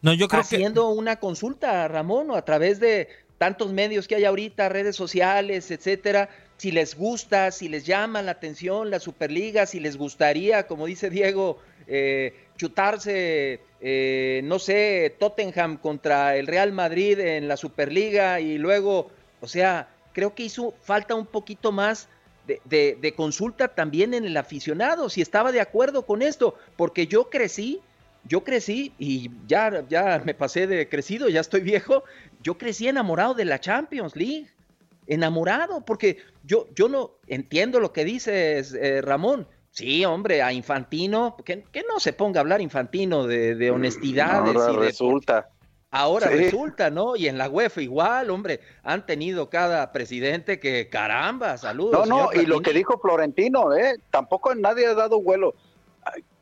No, 0.00 0.14
yo 0.14 0.28
creo 0.28 0.40
que 0.40 0.46
haciendo 0.46 0.88
una 0.88 1.16
consulta, 1.16 1.86
Ramón, 1.88 2.30
o 2.30 2.36
a 2.36 2.42
través 2.42 2.80
de 2.80 3.08
tantos 3.36 3.70
medios 3.70 4.08
que 4.08 4.14
hay 4.14 4.24
ahorita, 4.24 4.70
redes 4.70 4.96
sociales, 4.96 5.70
etcétera, 5.70 6.30
si 6.56 6.70
les 6.72 6.96
gusta, 6.96 7.50
si 7.50 7.68
les 7.68 7.84
llama 7.84 8.22
la 8.22 8.30
atención 8.32 8.90
la 8.90 8.98
Superliga, 8.98 9.66
si 9.66 9.78
les 9.78 9.98
gustaría, 9.98 10.66
como 10.66 10.86
dice 10.86 11.10
Diego, 11.10 11.58
eh, 11.86 12.45
chutarse, 12.56 13.60
eh, 13.80 14.40
no 14.44 14.58
sé, 14.58 15.14
Tottenham 15.18 15.76
contra 15.78 16.36
el 16.36 16.46
Real 16.46 16.72
Madrid 16.72 17.18
en 17.18 17.48
la 17.48 17.56
Superliga 17.56 18.40
y 18.40 18.58
luego, 18.58 19.10
o 19.40 19.46
sea, 19.48 19.88
creo 20.12 20.34
que 20.34 20.44
hizo 20.44 20.74
falta 20.82 21.14
un 21.14 21.26
poquito 21.26 21.72
más 21.72 22.08
de, 22.46 22.96
de- 23.00 23.12
consulta 23.14 23.68
también 23.68 24.14
en 24.14 24.24
el 24.24 24.36
aficionado, 24.36 25.08
si 25.10 25.20
estaba 25.20 25.50
de 25.52 25.60
acuerdo 25.60 26.06
con 26.06 26.22
esto, 26.22 26.54
porque 26.76 27.06
yo 27.06 27.28
crecí, 27.28 27.80
yo 28.24 28.44
crecí 28.44 28.92
y 28.98 29.30
ya, 29.46 29.84
ya 29.88 30.22
me 30.24 30.32
pasé 30.34 30.66
de 30.66 30.88
crecido, 30.88 31.28
ya 31.28 31.40
estoy 31.40 31.60
viejo, 31.60 32.04
yo 32.42 32.56
crecí 32.56 32.86
enamorado 32.88 33.34
de 33.34 33.44
la 33.44 33.60
Champions 33.60 34.14
League, 34.16 34.46
enamorado, 35.08 35.84
porque 35.84 36.18
yo, 36.44 36.66
yo 36.74 36.88
no 36.88 37.12
entiendo 37.26 37.80
lo 37.80 37.92
que 37.92 38.04
dices, 38.04 38.74
eh, 38.74 39.00
Ramón. 39.02 39.46
Sí, 39.76 40.06
hombre, 40.06 40.40
a 40.40 40.54
Infantino, 40.54 41.36
que, 41.44 41.62
que 41.64 41.84
no 41.86 42.00
se 42.00 42.14
ponga 42.14 42.40
a 42.40 42.42
hablar 42.42 42.62
Infantino 42.62 43.26
de, 43.26 43.54
de 43.54 43.70
honestidades 43.70 44.56
Ahora 44.56 44.72
y 44.72 44.76
de 44.76 44.80
resulta. 44.86 45.48
Ahora 45.90 46.28
Sí. 46.28 46.34
resulta, 46.34 46.88
¿no? 46.90 47.14
Y 47.14 47.28
en 47.28 47.36
la 47.36 47.50
UEFA 47.50 47.82
igual, 47.82 48.30
hombre, 48.30 48.60
han 48.82 49.04
tenido 49.04 49.50
cada 49.50 49.92
presidente 49.92 50.58
que, 50.58 50.88
caramba, 50.88 51.58
saludos. 51.58 52.08
No, 52.08 52.22
no, 52.32 52.32
y 52.32 52.46
lo 52.46 52.60
que 52.62 52.72
dijo 52.72 52.98
Florentino, 52.98 53.74
¿eh? 53.74 53.96
Tampoco 54.10 54.54
nadie 54.54 54.86
ha 54.86 54.94
dado 54.94 55.20
vuelo. 55.20 55.54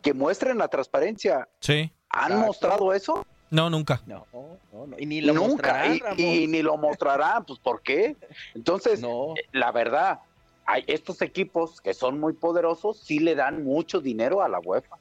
Que 0.01 0.15
muestren 0.15 0.57
la 0.59 0.69
transparencia. 0.69 1.49
sí. 1.61 1.91
¿Han 2.11 2.31
Exacto. 2.31 2.47
mostrado 2.47 2.93
eso? 2.95 3.27
No, 3.51 3.69
nunca. 3.69 4.01
No, 4.07 4.25
no, 4.33 4.87
no, 4.87 4.97
y 4.97 5.07
ni 5.07 5.21
lo 5.21 5.33
Nunca. 5.35 5.49
mostrarán, 5.49 5.99
Y, 6.17 6.45
y 6.45 6.47
ni 6.47 6.63
lo 6.63 6.77
mostrarán, 6.77 7.45
pues 7.45 7.59
¿por 7.59 7.83
qué? 7.83 8.17
Entonces, 8.55 9.01
No, 9.01 9.35
eh, 9.37 9.41
la 9.51 9.73
verdad, 9.73 10.21
hay 10.67 10.85
estos 10.87 11.21
equipos 11.23 11.81
que 11.81 11.95
son 11.95 12.19
muy 12.21 12.33
poderosos, 12.33 12.99
sí 12.99 13.19
le 13.19 13.35
dan 13.35 13.65
mucho 13.65 14.01
dinero 14.01 14.43
a 14.43 14.49
la 14.49 14.61
UEFA. 14.61 14.97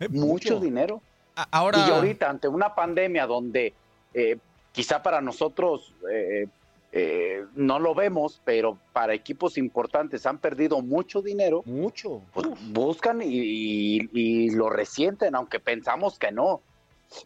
Eh, 0.00 0.08
Mucho 0.08 0.26
mucho. 0.54 0.60
dinero. 0.60 1.02
A- 1.36 1.48
Ahora, 1.50 1.84
Y 1.86 1.90
ahorita, 1.90 2.28
ante 2.30 2.48
una 2.48 2.74
pandemia 2.74 3.26
donde 3.26 3.74
eh, 4.14 4.36
quizá 4.72 5.02
para 5.02 5.20
nosotros 5.20 5.94
eh, 6.10 6.46
eh, 6.92 7.44
no 7.54 7.78
lo 7.78 7.94
vemos, 7.94 8.40
pero 8.44 8.76
para 8.92 9.14
equipos 9.14 9.56
importantes 9.56 10.26
han 10.26 10.38
perdido 10.38 10.82
mucho 10.82 11.22
dinero, 11.22 11.62
mucho. 11.64 12.20
pues 12.34 12.48
buscan 12.72 13.22
y, 13.22 13.28
y- 13.28 14.10
y 14.12 14.50
lo 14.50 14.68
resienten, 14.68 15.34
aunque 15.34 15.58
pensamos 15.60 16.18
que 16.18 16.32
no. 16.32 16.60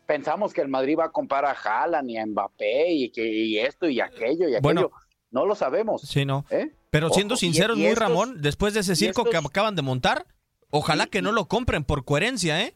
Pensamos 0.05 0.53
que 0.53 0.61
el 0.63 0.69
Madrid 0.69 0.97
va 0.99 1.05
a 1.07 1.11
comprar 1.11 1.45
a 1.45 1.53
Haaland 1.53 2.11
y 2.11 2.17
a 2.17 2.27
Mbappé 2.27 2.91
y, 2.93 3.11
que, 3.11 3.25
y 3.27 3.59
esto 3.59 3.89
y 3.89 4.01
aquello 4.01 4.49
y 4.49 4.55
aquello. 4.57 4.61
Bueno. 4.63 4.91
no 5.31 5.47
lo 5.47 5.55
sabemos. 5.55 6.03
sí, 6.03 6.25
no. 6.25 6.45
¿eh? 6.51 6.71
Pero 6.97 7.11
siendo 7.11 7.35
Ojo. 7.35 7.41
sinceros, 7.41 7.77
y 7.77 7.81
muy 7.83 7.91
estos- 7.91 8.09
Ramón, 8.09 8.41
después 8.41 8.73
de 8.73 8.81
ese 8.81 8.97
circo 8.97 9.25
que 9.25 9.37
acaban 9.37 9.77
de 9.77 9.83
montar, 9.83 10.25
ojalá 10.71 11.07
que 11.07 11.21
no 11.21 11.31
lo 11.31 11.47
compren 11.47 11.85
por 11.85 12.07
coherencia, 12.07 12.63
¿eh? 12.63 12.75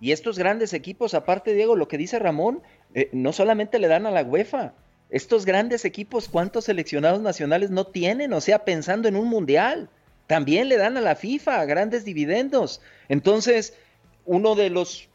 Y 0.00 0.12
estos 0.12 0.38
grandes 0.38 0.72
equipos, 0.72 1.12
aparte, 1.14 1.52
Diego, 1.52 1.74
lo 1.74 1.88
que 1.88 1.98
dice 1.98 2.20
Ramón, 2.20 2.62
eh, 2.94 3.10
no 3.12 3.32
solamente 3.32 3.80
le 3.80 3.88
dan 3.88 4.06
a 4.06 4.10
la 4.12 4.22
UEFA. 4.22 4.74
Estos 5.10 5.44
grandes 5.44 5.84
equipos, 5.84 6.28
¿cuántos 6.28 6.66
seleccionados 6.66 7.20
nacionales 7.20 7.70
no 7.70 7.84
tienen? 7.84 8.32
O 8.32 8.40
sea, 8.40 8.64
pensando 8.64 9.08
en 9.08 9.16
un 9.16 9.28
mundial. 9.28 9.90
También 10.28 10.68
le 10.68 10.76
dan 10.76 10.96
a 10.96 11.00
la 11.00 11.16
FIFA 11.16 11.64
grandes 11.64 12.04
dividendos. 12.04 12.80
Entonces, 13.08 13.74
uno 14.24 14.54
de 14.54 14.70
los 14.70 15.08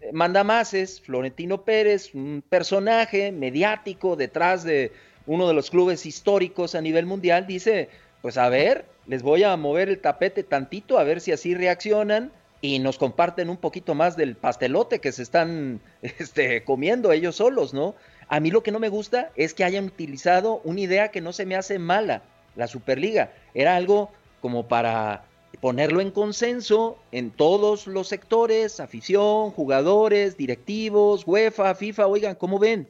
eh, 0.00 0.10
mandamases, 0.14 1.02
Florentino 1.02 1.62
Pérez, 1.64 2.14
un 2.14 2.42
personaje 2.48 3.32
mediático 3.32 4.16
detrás 4.16 4.64
de 4.64 4.92
uno 5.28 5.46
de 5.46 5.54
los 5.54 5.70
clubes 5.70 6.06
históricos 6.06 6.74
a 6.74 6.80
nivel 6.80 7.06
mundial, 7.06 7.46
dice, 7.46 7.90
pues 8.22 8.38
a 8.38 8.48
ver, 8.48 8.86
les 9.06 9.22
voy 9.22 9.44
a 9.44 9.56
mover 9.56 9.90
el 9.90 10.00
tapete 10.00 10.42
tantito, 10.42 10.98
a 10.98 11.04
ver 11.04 11.20
si 11.20 11.32
así 11.32 11.54
reaccionan 11.54 12.32
y 12.62 12.78
nos 12.78 12.98
comparten 12.98 13.50
un 13.50 13.58
poquito 13.58 13.94
más 13.94 14.16
del 14.16 14.36
pastelote 14.36 15.00
que 15.00 15.12
se 15.12 15.22
están 15.22 15.80
este, 16.02 16.64
comiendo 16.64 17.12
ellos 17.12 17.36
solos, 17.36 17.74
¿no? 17.74 17.94
A 18.28 18.40
mí 18.40 18.50
lo 18.50 18.62
que 18.62 18.72
no 18.72 18.80
me 18.80 18.88
gusta 18.88 19.30
es 19.36 19.54
que 19.54 19.64
hayan 19.64 19.84
utilizado 19.84 20.60
una 20.64 20.80
idea 20.80 21.10
que 21.10 21.20
no 21.20 21.32
se 21.32 21.46
me 21.46 21.56
hace 21.56 21.78
mala, 21.78 22.22
la 22.56 22.66
Superliga. 22.66 23.30
Era 23.54 23.76
algo 23.76 24.10
como 24.40 24.66
para 24.66 25.24
ponerlo 25.60 26.00
en 26.00 26.10
consenso 26.10 26.98
en 27.12 27.30
todos 27.30 27.86
los 27.86 28.08
sectores, 28.08 28.80
afición, 28.80 29.50
jugadores, 29.50 30.36
directivos, 30.36 31.26
UEFA, 31.26 31.74
FIFA, 31.74 32.06
oigan, 32.06 32.34
¿cómo 32.34 32.58
ven? 32.58 32.88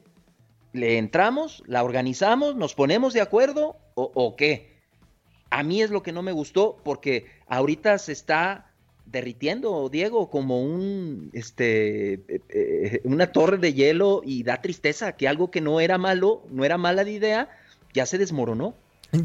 ¿Le 0.72 0.98
entramos? 0.98 1.62
¿La 1.66 1.82
organizamos? 1.82 2.56
¿Nos 2.56 2.74
ponemos 2.74 3.14
de 3.14 3.20
acuerdo? 3.20 3.76
¿O, 3.94 4.10
o 4.14 4.36
qué? 4.36 4.76
A 5.50 5.62
mí 5.62 5.80
es 5.82 5.90
lo 5.90 6.02
que 6.02 6.12
no 6.12 6.22
me 6.22 6.32
gustó 6.32 6.76
porque 6.84 7.26
ahorita 7.46 7.96
se 7.98 8.12
está 8.12 8.66
derritiendo, 9.06 9.88
Diego, 9.88 10.28
como 10.28 10.62
un, 10.62 11.30
este, 11.32 12.12
eh, 12.14 12.40
eh, 12.50 13.00
una 13.04 13.32
torre 13.32 13.56
de 13.56 13.72
hielo 13.72 14.20
y 14.22 14.42
da 14.42 14.60
tristeza 14.60 15.12
que 15.12 15.26
algo 15.26 15.50
que 15.50 15.62
no 15.62 15.80
era 15.80 15.96
malo, 15.96 16.42
no 16.50 16.64
era 16.66 16.76
mala 16.76 17.04
de 17.04 17.12
idea, 17.12 17.48
ya 17.94 18.04
se 18.06 18.18
desmoronó. 18.18 18.74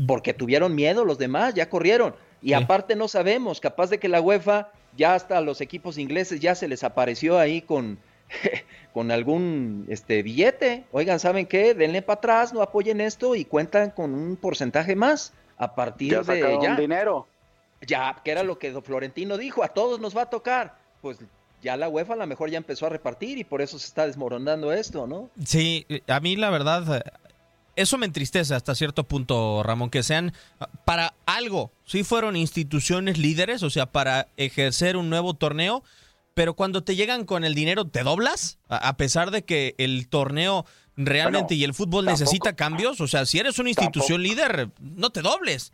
Porque 0.07 0.33
tuvieron 0.33 0.75
miedo 0.75 1.03
los 1.03 1.17
demás, 1.17 1.55
ya 1.55 1.69
corrieron. 1.69 2.15
Y 2.41 2.49
Sí. 2.49 2.53
aparte 2.53 2.95
no 2.95 3.09
sabemos, 3.09 3.59
capaz 3.59 3.89
de 3.89 3.99
que 3.99 4.07
la 4.07 4.21
UEFA 4.21 4.71
ya 4.95 5.13
hasta 5.13 5.37
a 5.37 5.41
los 5.41 5.59
equipos 5.59 5.97
ingleses 5.97 6.39
ya 6.39 6.55
se 6.55 6.69
les 6.69 6.85
apareció 6.85 7.37
ahí 7.37 7.61
con, 7.61 7.97
con 8.93 9.11
algún 9.11 9.85
este, 9.89 10.23
billete. 10.23 10.85
Oigan, 10.91 11.19
¿saben 11.19 11.45
qué? 11.45 11.73
Denle 11.73 12.01
para 12.01 12.17
atrás, 12.17 12.53
no 12.53 12.61
apoyen 12.61 13.01
esto 13.01 13.35
y 13.35 13.45
cuentan 13.45 13.91
con 13.91 14.13
un 14.13 14.35
porcentaje 14.35 14.95
más 14.95 15.33
a 15.57 15.75
partir 15.75 16.13
Ya 16.13 16.21
de 16.23 16.59
ya. 16.61 16.75
dinero. 16.75 17.27
Ya, 17.85 18.21
que 18.23 18.31
era 18.31 18.43
lo 18.43 18.59
que 18.59 18.71
Florentino 18.81 19.37
dijo, 19.37 19.63
a 19.63 19.69
todos 19.69 19.99
nos 19.99 20.15
va 20.15 20.23
a 20.23 20.29
tocar. 20.29 20.77
Pues 21.01 21.17
ya 21.61 21.75
la 21.77 21.89
UEFA 21.89 22.13
a 22.13 22.17
lo 22.17 22.27
mejor 22.27 22.49
ya 22.49 22.57
empezó 22.57 22.85
a 22.85 22.89
repartir 22.89 23.37
y 23.37 23.43
por 23.43 23.61
eso 23.61 23.79
se 23.79 23.87
está 23.87 24.05
desmoronando 24.05 24.71
esto, 24.71 25.07
¿no? 25.07 25.29
Sí, 25.43 25.85
a 26.07 26.19
mí 26.19 26.35
la 26.35 26.49
verdad, 26.49 27.03
eso 27.75 27.97
me 27.97 28.05
entristece 28.05 28.53
hasta 28.53 28.75
cierto 28.75 29.05
punto, 29.05 29.63
Ramón, 29.63 29.89
que 29.89 30.03
sean 30.03 30.33
para 30.85 31.13
algo, 31.25 31.71
sí 31.85 32.03
fueron 32.03 32.35
instituciones 32.35 33.17
líderes, 33.17 33.63
o 33.63 33.69
sea, 33.69 33.85
para 33.87 34.27
ejercer 34.37 34.95
un 34.97 35.09
nuevo 35.09 35.33
torneo, 35.33 35.83
pero 36.33 36.55
cuando 36.55 36.83
te 36.83 36.95
llegan 36.95 37.25
con 37.25 37.43
el 37.43 37.53
dinero, 37.55 37.85
¿te 37.85 38.03
doblas? 38.03 38.57
A 38.67 38.97
pesar 38.97 39.31
de 39.31 39.43
que 39.45 39.75
el 39.77 40.07
torneo 40.07 40.65
realmente 40.95 41.55
Bueno, 41.55 41.59
y 41.61 41.63
el 41.63 41.73
fútbol 41.73 42.05
tampoco- 42.05 42.23
necesita 42.23 42.55
cambios, 42.55 43.01
o 43.01 43.07
sea, 43.07 43.25
si 43.25 43.39
eres 43.39 43.59
una 43.59 43.69
institución 43.69 44.21
líder, 44.21 44.69
no 44.79 45.09
te 45.09 45.21
dobles. 45.21 45.73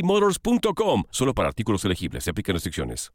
ebaymotors.com. 0.00 1.04
Solo 1.10 1.34
para 1.34 1.48
artículos 1.48 1.84
elegibles. 1.84 2.24
Se 2.24 2.30
aplican 2.30 2.54
restricciones. 2.54 3.12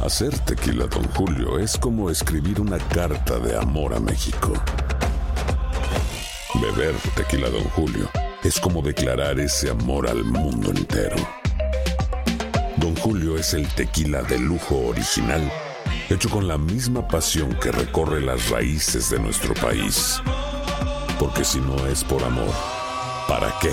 Hacer 0.00 0.38
tequila, 0.40 0.86
Don 0.86 1.04
Julio, 1.14 1.58
es 1.58 1.76
como 1.76 2.10
escribir 2.10 2.60
una 2.60 2.78
carta 2.78 3.38
de 3.38 3.56
amor 3.56 3.94
a 3.94 4.00
México. 4.00 4.52
Beber 6.60 6.94
tequila, 7.14 7.48
Don 7.48 7.64
Julio, 7.70 8.08
es 8.44 8.60
como 8.60 8.82
declarar 8.82 9.40
ese 9.40 9.70
amor 9.70 10.08
al 10.08 10.22
mundo 10.22 10.70
entero. 10.70 11.16
Don 12.76 12.94
Julio 12.96 13.36
es 13.36 13.54
el 13.54 13.66
tequila 13.68 14.22
de 14.22 14.38
lujo 14.38 14.76
original, 14.88 15.50
hecho 16.10 16.28
con 16.28 16.46
la 16.46 16.58
misma 16.58 17.08
pasión 17.08 17.54
que 17.54 17.72
recorre 17.72 18.20
las 18.20 18.50
raíces 18.50 19.10
de 19.10 19.18
nuestro 19.18 19.54
país. 19.54 20.20
Porque 21.18 21.44
si 21.44 21.58
no 21.58 21.86
es 21.86 22.04
por 22.04 22.22
amor, 22.22 22.52
¿para 23.26 23.52
qué? 23.60 23.72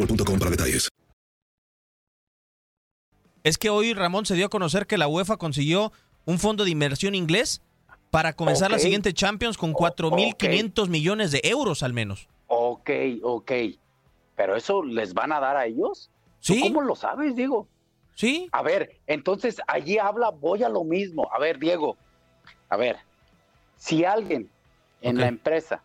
boostmobile.com 0.01 0.39
para 0.39 0.51
detalles. 0.51 0.89
Es 3.43 3.57
que 3.57 3.69
hoy 3.69 3.93
Ramón 3.93 4.25
se 4.25 4.35
dio 4.35 4.45
a 4.45 4.49
conocer 4.49 4.85
que 4.85 4.97
la 4.97 5.07
UEFA 5.07 5.37
consiguió 5.37 5.91
un 6.25 6.37
fondo 6.37 6.63
de 6.63 6.69
inversión 6.69 7.15
inglés 7.15 7.61
para 8.11 8.33
comenzar 8.33 8.69
la 8.69 8.77
siguiente 8.77 9.13
Champions 9.13 9.57
con 9.57 9.73
4.500 9.73 10.89
millones 10.89 11.31
de 11.31 11.41
euros 11.43 11.81
al 11.81 11.93
menos. 11.93 12.27
Ok, 12.47 12.89
ok. 13.23 13.51
Pero 14.35 14.55
eso 14.55 14.83
les 14.83 15.13
van 15.13 15.31
a 15.31 15.39
dar 15.39 15.55
a 15.55 15.65
ellos. 15.65 16.09
¿Tú 16.45 16.53
Sí. 16.53 16.61
¿Cómo 16.61 16.81
lo 16.81 16.95
sabes, 16.95 17.35
Diego? 17.35 17.67
Sí. 18.15 18.49
A 18.51 18.61
ver, 18.61 18.99
entonces 19.07 19.61
allí 19.67 19.97
habla, 19.97 20.29
voy 20.29 20.63
a 20.63 20.69
lo 20.69 20.83
mismo. 20.83 21.29
A 21.31 21.39
ver, 21.39 21.57
Diego, 21.57 21.97
a 22.69 22.77
ver, 22.77 22.97
si 23.77 24.05
alguien 24.05 24.49
en 25.01 25.17
la 25.17 25.27
empresa 25.27 25.81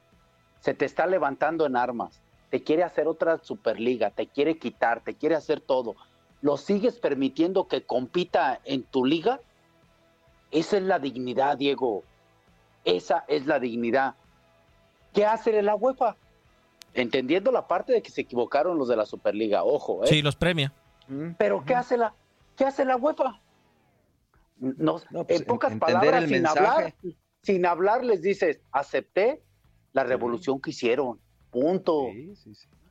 se 0.61 0.75
te 0.75 0.85
está 0.85 1.07
levantando 1.07 1.65
en 1.65 1.77
armas, 1.77 2.21
te 2.57 2.63
quiere 2.63 2.85
hacer 2.85 3.07
otra 3.07 3.37
superliga, 3.37 4.09
te 4.09 4.29
quiere 4.29 4.57
quitar, 4.57 5.05
te 5.05 5.13
quiere 5.13 5.35
hacer 5.35 5.61
todo, 5.61 5.95
¿lo 6.41 6.57
sigues 6.57 6.99
permitiendo 6.99 7.69
que 7.69 7.83
compita 7.83 8.63
en 8.65 8.83
tu 8.83 9.05
liga? 9.05 9.41
Esa 10.51 10.79
es 10.79 10.83
la 10.85 10.99
dignidad, 10.99 11.59
Diego. 11.59 12.03
Esa 12.83 13.27
es 13.29 13.45
la 13.45 13.61
dignidad. 13.61 14.15
¿Qué 15.13 15.27
hace 15.27 15.61
la 15.61 15.75
UEFA? 15.75 16.17
Entendiendo 16.95 17.53
la 17.53 17.69
parte 17.69 17.93
de 17.93 18.01
que 18.01 18.11
se 18.11 18.23
equivocaron 18.23 18.79
los 18.79 18.89
de 18.89 18.97
la 18.97 19.05
Superliga, 19.05 19.63
ojo, 19.63 20.05
¿eh? 20.05 20.07
Sí, 20.07 20.23
los 20.23 20.37
premia. 20.37 20.73
Pero 21.37 21.63
¿qué 21.63 21.75
hace 21.75 21.99
la, 21.99 22.15
qué 22.57 22.65
hace 22.65 22.87
la 22.87 22.97
UEFA? 22.97 23.39
No, 24.57 25.03
No, 25.11 25.25
pues, 25.25 25.41
en 25.41 25.47
pocas 25.47 25.79
palabras, 25.79 26.23
sin 26.25 26.41
mensaje. 26.41 26.67
hablar, 26.67 26.95
sin 27.43 27.67
hablar, 27.67 28.03
les 28.03 28.23
dices, 28.23 28.61
acepté 28.73 29.43
la 29.93 30.05
revolución 30.05 30.59
que 30.59 30.71
hicieron. 30.71 31.21
Punto. 31.57 32.09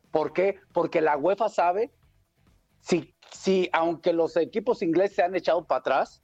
¿Por 0.10 0.34
qué? 0.34 0.56
Porque 0.74 1.00
la 1.00 1.18
UEFA 1.18 1.50
sabe, 1.50 1.92
si, 2.80 3.14
si 3.32 3.70
aunque 3.72 4.12
los 4.12 4.36
equipos 4.38 4.82
ingleses 4.82 5.18
se 5.18 5.22
han 5.22 5.36
echado 5.36 5.68
para 5.68 5.82
atrás, 5.82 6.24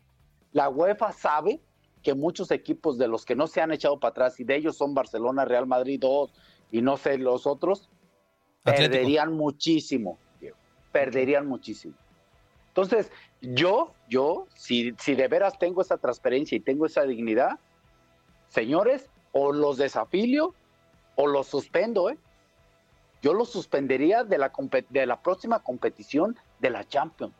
la 0.51 0.67
UEFA 0.67 1.11
sabe 1.11 1.61
que 2.01 2.15
muchos 2.15 2.49
equipos 2.49 2.97
de 2.97 3.07
los 3.07 3.25
que 3.25 3.35
no 3.35 3.45
se 3.45 3.61
han 3.61 3.71
echado 3.71 3.99
para 3.99 4.09
atrás, 4.09 4.39
y 4.39 4.43
de 4.43 4.55
ellos 4.55 4.75
son 4.75 4.95
Barcelona, 4.95 5.45
Real 5.45 5.67
Madrid, 5.67 5.99
dos, 6.01 6.33
y 6.71 6.81
no 6.81 6.97
sé 6.97 7.19
los 7.19 7.45
otros, 7.45 7.91
Atlético. 8.63 8.89
perderían 8.89 9.33
muchísimo, 9.33 10.17
Diego, 10.39 10.57
perderían 10.91 11.45
muchísimo. 11.45 11.93
Entonces, 12.69 13.11
yo, 13.39 13.93
yo, 14.09 14.47
si, 14.55 14.95
si 14.97 15.13
de 15.13 15.27
veras 15.27 15.59
tengo 15.59 15.83
esa 15.83 15.97
transparencia 15.99 16.55
y 16.55 16.59
tengo 16.59 16.87
esa 16.87 17.03
dignidad, 17.03 17.59
señores, 18.47 19.11
o 19.31 19.51
los 19.51 19.77
desafilio 19.77 20.55
o 21.13 21.27
los 21.27 21.45
suspendo, 21.45 22.09
¿eh? 22.09 22.17
Yo 23.21 23.33
los 23.33 23.49
suspendería 23.51 24.23
de 24.23 24.37
la, 24.37 24.51
de 24.89 25.05
la 25.05 25.21
próxima 25.21 25.59
competición 25.59 26.37
de 26.59 26.69
la 26.69 26.87
Champions. 26.87 27.33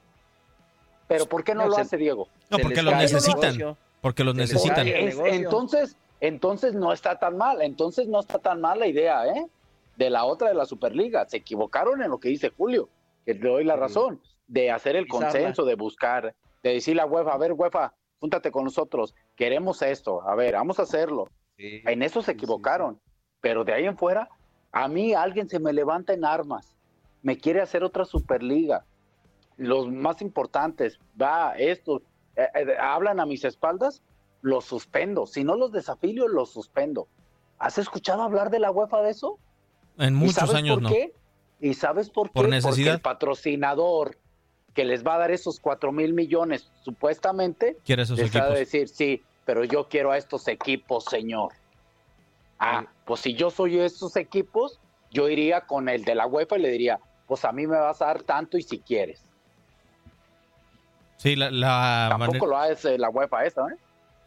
Pero 1.08 1.26
¿por 1.26 1.44
qué 1.44 1.54
no, 1.56 1.64
No, 1.64 1.70
lo 1.70 1.76
se- 1.76 1.82
hace 1.82 1.98
Diego? 1.98 2.28
No, 2.50 2.58
porque 2.60 2.80
el 2.80 2.86
necesitan. 2.86 3.42
negocio. 3.58 3.78
Porque 4.02 4.24
los 4.24 4.36
les 4.36 4.52
necesitan. 4.52 4.88
Es- 4.88 5.18
entonces, 5.26 5.98
entonces 6.20 6.74
no 6.74 6.94
está 6.94 7.20
tan 7.20 7.38
mal, 7.38 7.62
entonces 7.62 8.08
no 8.08 8.20
está 8.20 8.40
tan 8.40 8.62
mal 8.62 8.80
la 8.80 8.88
idea, 8.88 9.26
¿eh? 9.28 9.48
De 9.98 10.10
la 10.10 10.24
otra 10.26 10.48
de 10.50 10.56
la 10.56 10.66
Superliga. 10.66 11.28
Se 11.28 11.38
equivocaron 11.38 12.02
en 12.02 12.10
lo 12.10 12.20
que 12.20 12.30
dice 12.30 12.50
Julio, 12.56 12.90
que 13.26 13.34
le 13.34 13.50
doy 13.50 13.64
la 13.64 13.76
razón, 13.76 14.22
de 14.48 14.72
hacer 14.72 14.96
el 14.96 15.08
consenso, 15.08 15.66
de 15.66 15.76
buscar, 15.76 16.34
de 16.64 16.74
decirle 16.74 17.02
a 17.02 17.06
UEFA, 17.06 17.34
a 17.34 17.38
ver, 17.38 17.54
UEFA, 17.54 17.94
júntate 18.20 18.52
con 18.52 18.64
nosotros, 18.64 19.16
queremos 19.36 19.82
esto, 19.82 20.22
a 20.28 20.36
ver, 20.36 20.54
vamos 20.54 20.80
a 20.80 20.84
hacerlo. 20.84 21.28
En 21.58 22.02
eso 22.04 22.22
se 22.22 22.32
equivocaron, 22.32 23.00
pero 23.40 23.64
de 23.64 23.74
ahí 23.74 23.86
en 23.86 23.98
fuera, 23.98 24.30
a 24.72 24.88
mí 24.88 25.14
alguien 25.14 25.50
se 25.50 25.60
me 25.60 25.74
levanta 25.74 26.14
en 26.14 26.26
armas, 26.26 26.76
me 27.24 27.38
quiere 27.38 27.62
hacer 27.62 27.84
otra 27.84 28.06
Superliga. 28.06 28.86
Los 29.58 29.90
más 29.92 30.22
importantes, 30.22 31.00
va, 31.22 31.54
estos, 31.58 32.02
eh, 32.36 32.48
eh, 32.56 32.76
hablan 32.80 33.20
a 33.20 33.26
mis 33.26 33.44
espaldas, 33.44 34.02
los 34.42 34.66
suspendo. 34.66 35.28
Si 35.28 35.44
no 35.44 35.56
los 35.56 35.72
desafilio, 35.72 36.28
los 36.28 36.52
suspendo. 36.52 37.08
¿Has 37.60 37.78
escuchado 37.78 38.24
hablar 38.24 38.50
de 38.50 38.60
la 38.60 38.72
UEFA 38.72 39.02
de 39.04 39.12
eso? 39.12 39.38
En 39.98 40.16
¿Y 40.16 40.18
muchos 40.18 40.36
sabes 40.36 40.56
años 40.56 40.76
por 40.76 40.84
no. 40.84 40.90
qué? 40.90 41.14
¿Y 41.60 41.74
sabes 41.76 42.10
por 42.10 42.30
qué? 42.30 42.34
Por 42.34 42.44
Porque 42.46 42.56
necesidad. 42.56 42.96
el 42.96 43.02
patrocinador 43.02 44.18
que 44.74 44.86
les 44.86 45.06
va 45.06 45.16
a 45.16 45.18
dar 45.20 45.32
esos 45.32 45.60
cuatro 45.60 45.92
mil 45.92 46.14
millones, 46.14 46.72
supuestamente, 46.84 47.78
Quiere 47.84 48.04
esos 48.04 48.18
les 48.18 48.34
va 48.34 48.40
a 48.40 48.44
equipos. 48.46 48.60
decir, 48.60 48.88
sí, 48.90 49.22
pero 49.46 49.64
yo 49.64 49.88
quiero 49.90 50.12
a 50.12 50.18
estos 50.18 50.48
equipos, 50.48 51.06
señor. 51.06 51.52
Ah, 52.64 52.86
pues 53.06 53.22
si 53.22 53.34
yo 53.34 53.50
soy 53.50 53.80
estos 53.80 54.16
equipos, 54.16 54.80
yo 55.10 55.28
iría 55.28 55.62
con 55.62 55.90
el 55.90 56.04
de 56.06 56.14
la 56.16 56.28
UEFA 56.28 56.58
y 56.58 56.62
le 56.62 56.70
diría, 56.70 57.00
pues 57.28 57.44
a 57.44 57.52
mí 57.52 57.66
me 57.66 57.78
vas 57.78 58.02
a 58.02 58.06
dar 58.06 58.22
tanto 58.22 58.58
y 58.58 58.62
si 58.62 58.80
quieres. 58.80 59.24
Sí, 61.18 61.36
la, 61.36 61.50
la 61.52 62.08
Tampoco 62.10 62.32
manera- 62.32 62.48
lo 62.48 62.58
hace 62.74 62.98
la 62.98 63.10
UEFA 63.10 63.46
esa, 63.46 63.62
¿eh? 63.68 63.76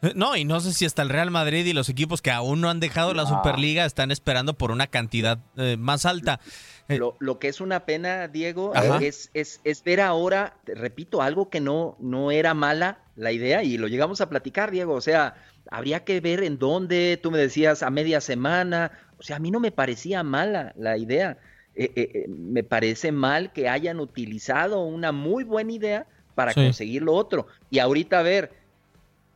Eh, 0.01 0.13
No, 0.15 0.35
y 0.35 0.45
no 0.45 0.59
sé 0.59 0.73
si 0.73 0.85
hasta 0.85 1.01
el 1.01 1.09
Real 1.09 1.31
Madrid 1.31 1.65
y 1.65 1.73
los 1.73 1.89
equipos 1.89 2.21
que 2.21 2.31
aún 2.31 2.61
no 2.61 2.69
han 2.69 2.79
dejado 2.79 3.13
la. 3.13 3.25
Superliga 3.25 3.85
están 3.85 4.11
esperando 4.11 4.53
por 4.53 4.71
una 4.71 4.87
cantidad 4.87 5.39
eh, 5.57 5.77
más 5.77 6.05
alta. 6.05 6.39
Eh, 6.87 6.97
Lo, 6.97 7.15
lo 7.19 7.39
que 7.39 7.47
es 7.47 7.61
una 7.61 7.85
pena, 7.85 8.27
Diego, 8.27 8.73
es, 9.01 9.31
es, 9.33 9.59
es 9.63 9.83
ver 9.83 10.01
ahora, 10.01 10.57
te 10.65 10.75
repito, 10.75 11.21
algo 11.21 11.49
que 11.49 11.59
no, 11.59 11.95
no 11.99 12.31
era 12.31 12.53
mala 12.53 12.99
la 13.15 13.31
idea 13.31 13.63
y 13.63 13.77
lo 13.77 13.87
llegamos 13.87 14.21
a 14.21 14.29
platicar, 14.29 14.69
Diego. 14.71 14.93
O 14.93 15.01
sea, 15.01 15.35
habría 15.71 16.03
que 16.03 16.19
ver 16.21 16.43
en 16.43 16.59
dónde, 16.59 17.19
tú 17.21 17.31
me 17.31 17.39
decías 17.39 17.81
a 17.81 17.89
media 17.89 18.21
semana. 18.21 18.91
O 19.17 19.23
sea, 19.23 19.37
a 19.37 19.39
mí 19.39 19.49
no 19.49 19.59
me 19.59 19.71
parecía 19.71 20.21
mala 20.23 20.73
la 20.77 20.97
idea. 20.97 21.37
Eh, 21.75 21.91
eh, 21.95 22.11
eh, 22.13 22.25
me 22.27 22.63
parece 22.63 23.11
mal 23.11 23.51
que 23.51 23.67
hayan 23.67 23.99
utilizado 23.99 24.83
una 24.83 25.11
muy 25.11 25.43
buena 25.43 25.71
idea 25.71 26.07
para 26.35 26.53
Sí. 26.53 26.63
conseguir 26.63 27.01
lo 27.01 27.13
otro. 27.13 27.47
Y 27.69 27.79
ahorita 27.79 28.19
a 28.19 28.23
ver, 28.23 28.51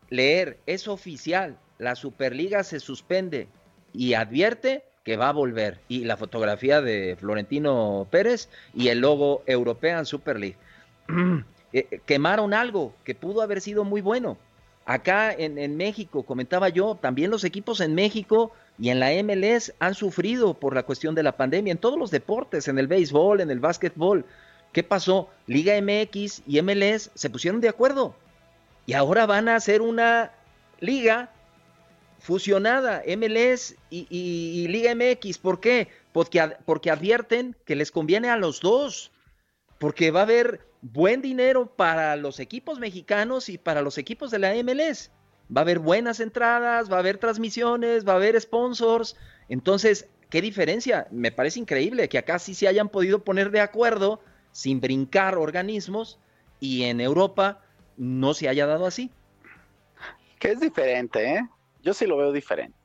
leer, 0.09 0.59
es 0.65 0.87
oficial, 0.87 1.57
la 1.79 1.95
Superliga 1.95 2.63
se 2.63 2.79
suspende 2.79 3.47
y 3.93 4.13
advierte 4.13 4.83
que 5.03 5.17
va 5.17 5.29
a 5.29 5.33
volver. 5.33 5.79
Y 5.87 6.05
la 6.05 6.17
fotografía 6.17 6.81
de 6.81 7.15
Florentino 7.19 8.07
Pérez 8.09 8.49
y 8.73 8.89
el 8.89 8.99
logo 8.99 9.43
European 9.45 10.05
Super 10.05 10.39
League. 10.39 10.57
Eh, 11.71 12.01
quemaron 12.07 12.55
algo 12.55 12.95
que 13.03 13.13
pudo 13.13 13.43
haber 13.43 13.61
sido 13.61 13.83
muy 13.83 14.01
bueno. 14.01 14.39
Acá 14.87 15.31
en, 15.31 15.59
en 15.59 15.77
México, 15.77 16.23
comentaba 16.23 16.67
yo, 16.69 16.97
también 16.99 17.29
los 17.29 17.43
equipos 17.43 17.79
en 17.79 17.93
México 17.93 18.51
y 18.79 18.89
en 18.89 18.99
la 18.99 19.11
MLS 19.21 19.71
han 19.77 19.93
sufrido 19.93 20.55
por 20.55 20.73
la 20.73 20.81
cuestión 20.81 21.13
de 21.13 21.21
la 21.21 21.37
pandemia, 21.37 21.71
en 21.71 21.77
todos 21.77 21.99
los 21.99 22.09
deportes, 22.09 22.67
en 22.67 22.79
el 22.79 22.87
béisbol, 22.87 23.41
en 23.41 23.51
el 23.51 23.59
básquetbol. 23.59 24.25
¿Qué 24.73 24.81
pasó? 24.81 25.29
Liga 25.45 25.79
MX 25.79 26.41
y 26.47 26.59
MLS 26.63 27.11
se 27.13 27.29
pusieron 27.29 27.61
de 27.61 27.69
acuerdo 27.69 28.15
y 28.89 28.93
ahora 28.93 29.27
van 29.27 29.49
a 29.49 29.55
hacer 29.55 29.83
una 29.83 30.31
liga 30.79 31.29
fusionada, 32.19 33.03
MLS 33.07 33.75
y, 33.89 34.67
Liga 34.67 34.93
MX. 34.93 35.37
¿Por 35.37 35.59
qué? 35.59 35.87
Porque, 36.11 36.55
porque 36.65 36.91
advierten 36.91 37.55
que 37.65 37.75
les 37.75 37.91
conviene 37.91 38.29
a 38.29 38.37
los 38.37 38.61
dos, 38.61 39.11
porque 39.79 40.11
va 40.11 40.21
a 40.21 40.23
haber 40.23 40.61
buen 40.81 41.21
dinero 41.21 41.67
para 41.67 42.15
los 42.15 42.39
equipos 42.39 42.79
mexicanos 42.79 43.49
y 43.49 43.57
para 43.57 43.81
los 43.81 43.97
equipos 43.97 44.31
de 44.31 44.39
la 44.39 44.53
MLS. 44.63 45.11
Va 45.55 45.61
a 45.61 45.63
haber 45.63 45.79
buenas 45.79 46.19
entradas, 46.19 46.91
va 46.91 46.97
a 46.97 46.99
haber 46.99 47.17
transmisiones, 47.17 48.07
va 48.07 48.13
a 48.13 48.17
haber 48.17 48.39
sponsors. 48.39 49.15
Entonces, 49.47 50.07
qué 50.29 50.41
diferencia. 50.41 51.07
Me 51.11 51.31
parece 51.31 51.59
increíble 51.59 52.07
que 52.07 52.19
acá 52.19 52.37
sí 52.37 52.53
se 52.53 52.67
hayan 52.67 52.89
podido 52.89 53.23
poner 53.23 53.49
de 53.49 53.61
acuerdo 53.61 54.21
sin 54.51 54.79
brincar 54.79 55.37
organismos 55.37 56.19
y 56.59 56.83
en 56.83 57.01
Europa 57.01 57.61
no 57.97 58.33
se 58.33 58.47
haya 58.47 58.65
dado 58.65 58.85
así. 58.85 59.11
Que 60.37 60.51
es 60.51 60.59
diferente, 60.59 61.35
¿eh? 61.35 61.49
Yo 61.81 61.93
sí 61.93 62.05
lo 62.05 62.17
veo 62.17 62.31
diferente. 62.31 62.77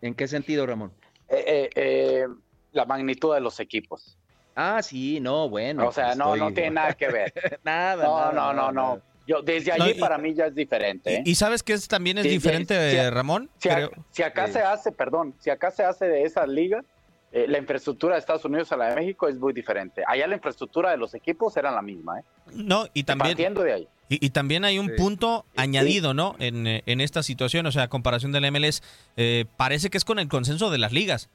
¿En 0.00 0.14
qué 0.14 0.28
sentido, 0.28 0.66
Ramón? 0.66 0.92
Eh, 1.28 1.44
eh, 1.46 1.70
eh, 1.74 2.26
la 2.72 2.84
magnitud 2.84 3.34
de 3.34 3.40
los 3.40 3.58
equipos. 3.60 4.18
Ah, 4.54 4.82
sí, 4.82 5.20
no, 5.20 5.48
bueno. 5.48 5.88
O 5.88 5.92
sea, 5.92 6.14
no, 6.14 6.36
no 6.36 6.52
tiene 6.52 6.70
nada 6.70 6.92
que 6.94 7.08
ver. 7.08 7.32
nada, 7.64 8.04
no, 8.04 8.32
nada, 8.32 8.32
no, 8.32 8.52
no, 8.52 8.72
no. 8.72 9.02
Yo, 9.26 9.42
desde 9.42 9.72
allí 9.72 9.94
para 9.94 10.18
mí 10.18 10.34
ya 10.34 10.46
es 10.46 10.54
diferente. 10.54 11.14
¿eh? 11.16 11.22
¿Y, 11.24 11.34
sabes 11.34 11.62
que 11.64 11.72
es, 11.72 11.88
también 11.88 12.16
es 12.18 12.24
Sí, 12.24 12.30
diferente, 12.30 12.90
sí, 12.92 12.96
sí. 12.96 13.10
Ramón? 13.10 13.50
Si, 13.58 13.68
a- 13.68 13.90
si 14.10 14.22
acá 14.22 14.46
Sí. 14.46 14.52
se 14.54 14.62
hace, 14.62 14.92
perdón, 14.92 15.34
si 15.40 15.50
acá 15.50 15.70
se 15.72 15.82
hace 15.82 16.06
de 16.06 16.22
esa 16.22 16.46
liga, 16.46 16.84
eh, 17.32 17.46
la 17.48 17.58
infraestructura 17.58 18.14
de 18.14 18.20
Estados 18.20 18.44
Unidos 18.44 18.70
a 18.72 18.76
la 18.76 18.90
de 18.90 18.96
México 18.96 19.28
es 19.28 19.36
muy 19.38 19.52
diferente. 19.52 20.02
Allá 20.06 20.26
la 20.26 20.36
infraestructura 20.36 20.90
de 20.90 20.96
los 20.96 21.12
equipos 21.14 21.56
era 21.56 21.70
la 21.70 21.82
misma, 21.82 22.20
¿eh? 22.20 22.24
No, 22.54 22.86
y 22.94 23.02
también, 23.04 23.30
Partiendo 23.36 23.62
de 23.62 23.72
ahí. 23.72 23.88
y, 24.08 24.24
y 24.24 24.30
también 24.30 24.64
hay 24.64 24.78
un 24.78 24.86
Sí. 24.88 24.92
punto 24.96 25.44
Sí. 25.54 25.60
añadido, 25.60 26.14
¿no? 26.14 26.36
En, 26.38 26.66
eh, 26.66 26.82
en 26.86 27.00
esta 27.00 27.22
situación, 27.22 27.66
o 27.66 27.72
sea, 27.72 27.84
a 27.84 27.88
comparación 27.88 28.32
del 28.32 28.44
MLS, 28.50 28.82
eh, 29.16 29.44
parece 29.56 29.90
que 29.90 29.98
es 29.98 30.04
con 30.04 30.18
el 30.18 30.28
consenso 30.28 30.70
de 30.70 30.78
las 30.78 30.92
ligas. 30.92 31.28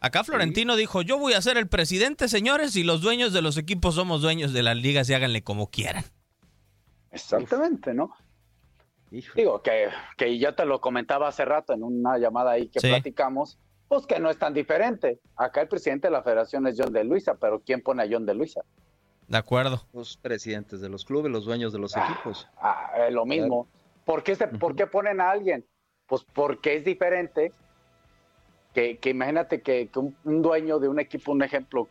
Acá 0.00 0.24
Florentino 0.24 0.74
dijo, 0.74 1.02
yo 1.02 1.16
voy 1.18 1.34
a 1.34 1.42
ser 1.42 1.56
el 1.58 1.68
presidente, 1.68 2.26
señores, 2.28 2.74
y 2.74 2.82
los 2.82 3.02
dueños 3.02 3.32
de 3.32 3.40
los 3.42 3.56
equipos 3.56 3.94
somos 3.94 4.20
dueños 4.22 4.52
de 4.52 4.62
las 4.64 4.76
ligas 4.76 5.08
y 5.10 5.14
háganle 5.14 5.42
como 5.42 5.68
quieran. 5.70 6.04
Exactamente, 7.10 7.94
¿no? 7.94 8.12
Hijo. 9.10 9.32
Digo, 9.36 9.62
que, 9.62 9.88
que 10.16 10.38
ya 10.38 10.54
te 10.56 10.64
lo 10.64 10.80
comentaba 10.80 11.28
hace 11.28 11.44
rato 11.44 11.74
en 11.74 11.82
una 11.82 12.16
llamada 12.18 12.52
ahí 12.52 12.68
que 12.68 12.80
Sí. 12.80 12.88
platicamos, 12.88 13.58
pues 13.92 14.06
que 14.06 14.18
no 14.18 14.30
es 14.30 14.38
tan 14.38 14.54
diferente. 14.54 15.20
Acá 15.36 15.60
el 15.60 15.68
presidente 15.68 16.06
de 16.06 16.12
la 16.12 16.22
federación 16.22 16.66
es 16.66 16.76
John 16.78 16.94
de 16.94 17.04
Luisa, 17.04 17.34
pero 17.34 17.60
¿quién 17.60 17.82
pone 17.82 18.02
a 18.02 18.06
John 18.10 18.24
de 18.24 18.32
Luisa? 18.32 18.62
De 19.28 19.36
acuerdo. 19.36 19.82
Los 19.92 20.16
presidentes 20.16 20.80
de 20.80 20.88
los 20.88 21.04
clubes, 21.04 21.30
los 21.30 21.44
dueños 21.44 21.74
de 21.74 21.78
los 21.78 21.94
Ah, 21.94 22.08
equipos. 22.10 22.48
Ah, 22.56 22.90
eh, 22.96 23.10
lo 23.10 23.26
mismo. 23.26 23.68
¿Por 24.06 24.22
qué, 24.22 24.34
se, 24.34 24.48
¿Por 24.48 24.76
qué 24.76 24.86
ponen 24.86 25.20
a 25.20 25.30
alguien? 25.30 25.66
Pues 26.06 26.24
porque 26.24 26.76
es 26.76 26.86
diferente. 26.86 27.52
Que, 28.72 28.96
que 28.96 29.10
imagínate 29.10 29.60
que, 29.60 29.88
que 29.88 29.98
un, 29.98 30.16
un 30.24 30.40
dueño 30.40 30.78
de 30.78 30.88
un 30.88 30.98
equipo, 30.98 31.30
un 31.32 31.42
ejemplo, 31.42 31.86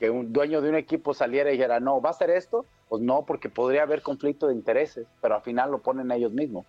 que 0.00 0.10
un 0.10 0.32
dueño 0.32 0.60
de 0.62 0.70
un 0.70 0.74
equipo 0.74 1.14
saliera 1.14 1.50
y 1.50 1.52
dijera, 1.52 1.78
no, 1.78 2.00
¿va 2.00 2.10
a 2.10 2.14
ser 2.14 2.30
esto? 2.30 2.66
Pues 2.88 3.02
no, 3.02 3.24
porque 3.24 3.50
podría 3.50 3.84
haber 3.84 4.02
conflicto 4.02 4.48
de 4.48 4.54
intereses, 4.54 5.06
pero 5.22 5.36
al 5.36 5.42
final 5.42 5.70
lo 5.70 5.78
ponen 5.78 6.10
ellos 6.10 6.32
mismos. 6.32 6.66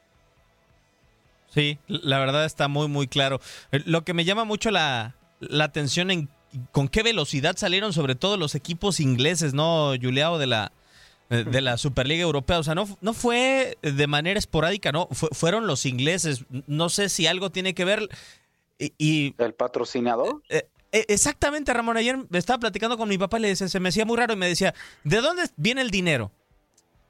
Sí, 1.54 1.80
la 1.88 2.20
verdad 2.20 2.46
está 2.46 2.68
muy, 2.68 2.88
muy 2.88 3.08
claro. 3.08 3.40
Eh, 3.72 3.82
Lo 3.86 4.04
que 4.04 4.14
me 4.14 4.26
llama 4.26 4.44
mucho 4.44 4.70
la, 4.72 5.16
la 5.40 5.64
atención 5.64 6.12
en 6.12 6.30
con 6.72 6.88
qué 6.88 7.04
velocidad 7.04 7.56
salieron 7.58 7.94
sobre 7.94 8.16
todo 8.16 8.38
los 8.38 8.56
equipos 8.56 9.00
ingleses, 9.00 9.54
¿no, 9.54 9.94
Juliao, 10.02 10.38
de 10.38 10.48
la, 10.48 10.72
eh, 11.30 11.44
de 11.50 11.62
la 11.62 11.78
Superliga 11.78 12.22
Europea? 12.24 12.60
O 12.60 12.64
sea, 12.64 12.74
no, 12.76 12.88
no 13.02 13.14
fue 13.14 13.78
de 13.82 14.08
manera 14.08 14.40
esporádica, 14.40 14.92
¿no? 14.92 15.08
Fue- 15.12 15.30
fueron 15.34 15.68
los 15.68 15.86
ingleses. 15.86 16.46
No 16.68 16.90
sé 16.90 17.10
si 17.10 17.28
algo 17.28 17.50
tiene 17.52 17.74
que 17.74 17.86
ver. 17.86 18.08
Y, 18.80 18.94
y, 18.98 19.36
El 19.38 19.54
patrocinador. 19.54 20.42
eh, 20.50 20.68
eh, 20.92 21.06
exactamente, 21.10 21.74
Ramón, 21.74 21.98
ayer 21.98 22.18
estaba 22.32 22.60
platicando 22.60 22.98
con 22.98 23.10
mi 23.10 23.18
papá 23.18 23.40
y 23.40 23.42
le 23.42 23.48
decía, 23.50 23.68
se 23.68 23.80
me 23.80 23.90
hacía 23.90 24.06
muy 24.06 24.18
raro 24.18 24.34
y 24.34 24.38
me 24.38 24.48
decía, 24.48 24.74
¿de 25.04 25.22
dónde 25.22 25.44
viene 25.58 25.82
el 25.82 25.92
dinero? 25.92 26.32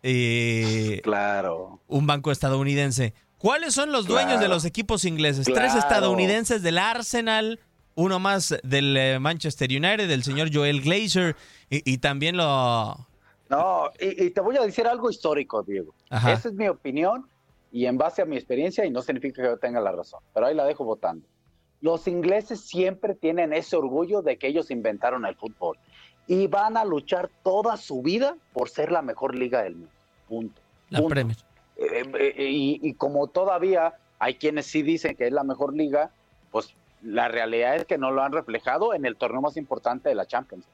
Eh, 0.04 1.02
Claro. 1.04 1.80
un 1.88 2.08
banco 2.08 2.32
estadounidense. 2.32 3.14
¿Cuáles 3.38 3.74
son 3.74 3.92
los 3.92 4.08
dueños 4.08 4.34
Claro. 4.34 4.42
de 4.42 4.48
los 4.50 4.66
equipos 4.66 5.06
ingleses? 5.06 5.46
Tres 5.46 5.76
estadounidenses 5.76 6.64
del 6.64 6.78
Arsenal, 6.78 7.60
uno 7.96 8.20
más 8.20 8.56
del 8.64 8.98
eh, 8.98 9.20
Manchester 9.20 9.70
United, 9.70 10.08
del 10.08 10.24
señor 10.24 10.50
Joel 10.54 10.82
Glazer, 10.82 11.36
y, 11.70 11.90
y 11.92 11.98
también 12.00 12.38
lo... 12.38 13.08
No, 13.50 13.92
y, 14.00 14.26
y 14.26 14.30
te 14.32 14.42
voy 14.42 14.58
a 14.58 14.62
decir 14.62 14.88
algo 14.88 15.10
histórico, 15.10 15.64
Diego. 15.64 15.94
Ajá. 16.10 16.34
Esa 16.34 16.50
es 16.50 16.56
mi 16.56 16.68
opinión 16.68 17.28
y 17.72 17.86
en 17.86 17.98
base 17.98 18.22
a 18.22 18.26
mi 18.26 18.36
experiencia, 18.38 18.86
y 18.86 18.90
no 18.92 19.02
significa 19.02 19.42
que 19.42 19.48
yo 19.50 19.58
tenga 19.58 19.80
la 19.80 19.92
razón, 19.92 20.20
pero 20.34 20.48
ahí 20.48 20.56
la 20.56 20.66
dejo 20.66 20.84
votando. 20.84 21.26
Los 21.80 22.08
ingleses 22.08 22.62
siempre 22.62 23.14
tienen 23.14 23.54
ese 23.54 23.76
orgullo 23.76 24.22
de 24.24 24.38
que 24.38 24.48
ellos 24.48 24.72
inventaron 24.72 25.26
el 25.26 25.36
fútbol 25.36 25.78
y 26.28 26.48
van 26.48 26.76
a 26.76 26.84
luchar 26.84 27.30
toda 27.44 27.78
su 27.78 28.02
vida 28.02 28.36
por 28.52 28.68
ser 28.70 28.92
la 28.92 29.02
mejor 29.02 29.36
liga 29.36 29.62
del 29.62 29.76
mundo. 29.76 29.92
Punto. 30.28 30.62
La. 30.90 31.06
Premier. 31.08 31.38
Eh, 31.78 32.04
eh, 32.04 32.34
eh, 32.38 32.50
y, 32.50 32.80
y 32.82 32.94
como 32.96 33.28
todavía 33.28 33.94
hay 34.20 34.36
quienes 34.36 34.66
sí 34.66 34.82
dicen 34.82 35.16
que 35.16 35.28
es 35.28 35.32
la 35.34 35.44
mejor 35.44 35.76
liga, 35.76 36.10
pues 36.52 36.74
la 37.04 37.28
realidad 37.28 37.76
es 37.76 37.86
que 37.86 37.98
no 37.98 38.12
lo 38.12 38.24
han 38.24 38.32
reflejado 38.32 38.94
en 38.94 39.06
el 39.06 39.16
torneo 39.16 39.42
más 39.42 39.58
importante 39.58 40.10
de 40.10 40.16
la 40.16 40.26
Champions, 40.26 40.66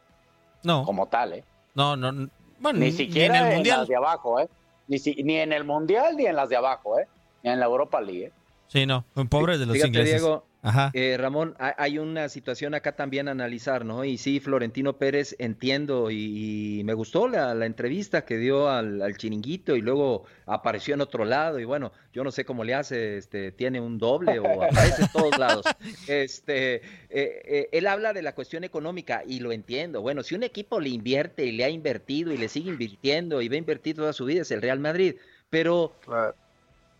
No, 0.63 0.83
como 0.85 1.07
tal, 1.07 1.33
¿eh? 1.33 1.43
no, 1.75 1.95
no. 1.97 2.11
no. 2.11 2.29
Bueno, 2.59 2.79
Ni 2.79 2.85
ni 2.85 2.91
siquiera 2.93 3.39
en 3.39 3.43
el 3.45 3.49
en, 3.51 3.55
Mundial. 3.57 3.79
las 3.79 3.87
de 3.89 3.95
abajo, 3.97 4.39
¿eh? 4.39 4.47
Ni, 4.87 4.97
si- 4.99 5.21
ni 5.23 5.35
en 5.37 5.51
el 5.51 5.65
Mundial 5.65 6.15
ni 6.15 6.25
en 6.25 6.35
las 6.37 6.47
de 6.47 6.55
abajo, 6.55 6.97
¿eh? 6.99 7.07
Ni 7.43 7.49
en 7.51 7.59
la 7.59 7.65
Europa 7.65 7.99
League, 7.99 8.27
¿eh? 8.27 8.31
Sí, 8.67 8.85
no. 8.85 9.03
Pobres 9.29 9.59
de 9.59 9.65
los 9.65 9.73
Fíjate, 9.73 9.87
ingleses. 9.89 10.21
Diego, 10.21 10.45
Ajá. 10.63 10.91
Eh, 10.93 11.17
Ramón, 11.19 11.55
ha- 11.59 11.75
hay 11.77 11.99
una 11.99 12.29
situación 12.29 12.73
acá 12.73 12.93
también 12.95 13.27
a 13.27 13.31
analizar, 13.31 13.83
¿no? 13.83 14.05
Y 14.05 14.17
sí, 14.17 14.39
Florentino 14.39 14.93
Pérez, 14.97 15.35
entiendo, 15.37 16.09
y, 16.09 16.79
y 16.79 16.83
me 16.85 16.93
gustó 16.93 17.27
la, 17.27 17.53
la 17.53 17.65
entrevista 17.65 18.23
que 18.25 18.37
dio 18.37 18.69
al, 18.69 19.01
al 19.01 19.17
chiringuito 19.17 19.75
y 19.75 19.81
luego 19.81 20.23
apareció 20.45 20.93
en 20.93 21.01
otro 21.01 21.25
lado, 21.25 21.59
y 21.59 21.65
bueno, 21.65 21.91
yo 22.13 22.23
no 22.23 22.31
sé 22.31 22.45
cómo 22.45 22.63
le 22.63 22.73
hace, 22.75 23.17
este, 23.17 23.51
tiene 23.51 23.81
un 23.81 23.97
doble 23.97 24.39
o 24.39 24.63
aparece 24.63 25.03
en 25.03 25.09
todos 25.11 25.37
lados. 25.37 25.65
Este, 26.07 26.75
eh, 26.75 26.81
eh, 27.09 27.69
él 27.71 27.85
habla 27.87 28.13
de 28.13 28.21
la 28.21 28.33
cuestión 28.33 28.63
económica 28.63 29.23
y 29.27 29.39
lo 29.41 29.51
entiendo. 29.51 30.01
Bueno, 30.01 30.23
si 30.23 30.33
un 30.35 30.43
equipo 30.43 30.79
le 30.79 30.89
invierte 30.89 31.45
y 31.45 31.51
le 31.51 31.65
ha 31.65 31.69
invertido 31.69 32.31
y 32.31 32.37
le 32.37 32.47
sigue 32.47 32.69
invirtiendo 32.71 33.41
y 33.41 33.49
va 33.49 33.55
a 33.55 33.57
invertir 33.57 33.95
toda 33.95 34.13
su 34.13 34.25
vida 34.25 34.41
es 34.43 34.51
el 34.51 34.61
Real 34.61 34.79
Madrid, 34.79 35.15
pero 35.49 35.93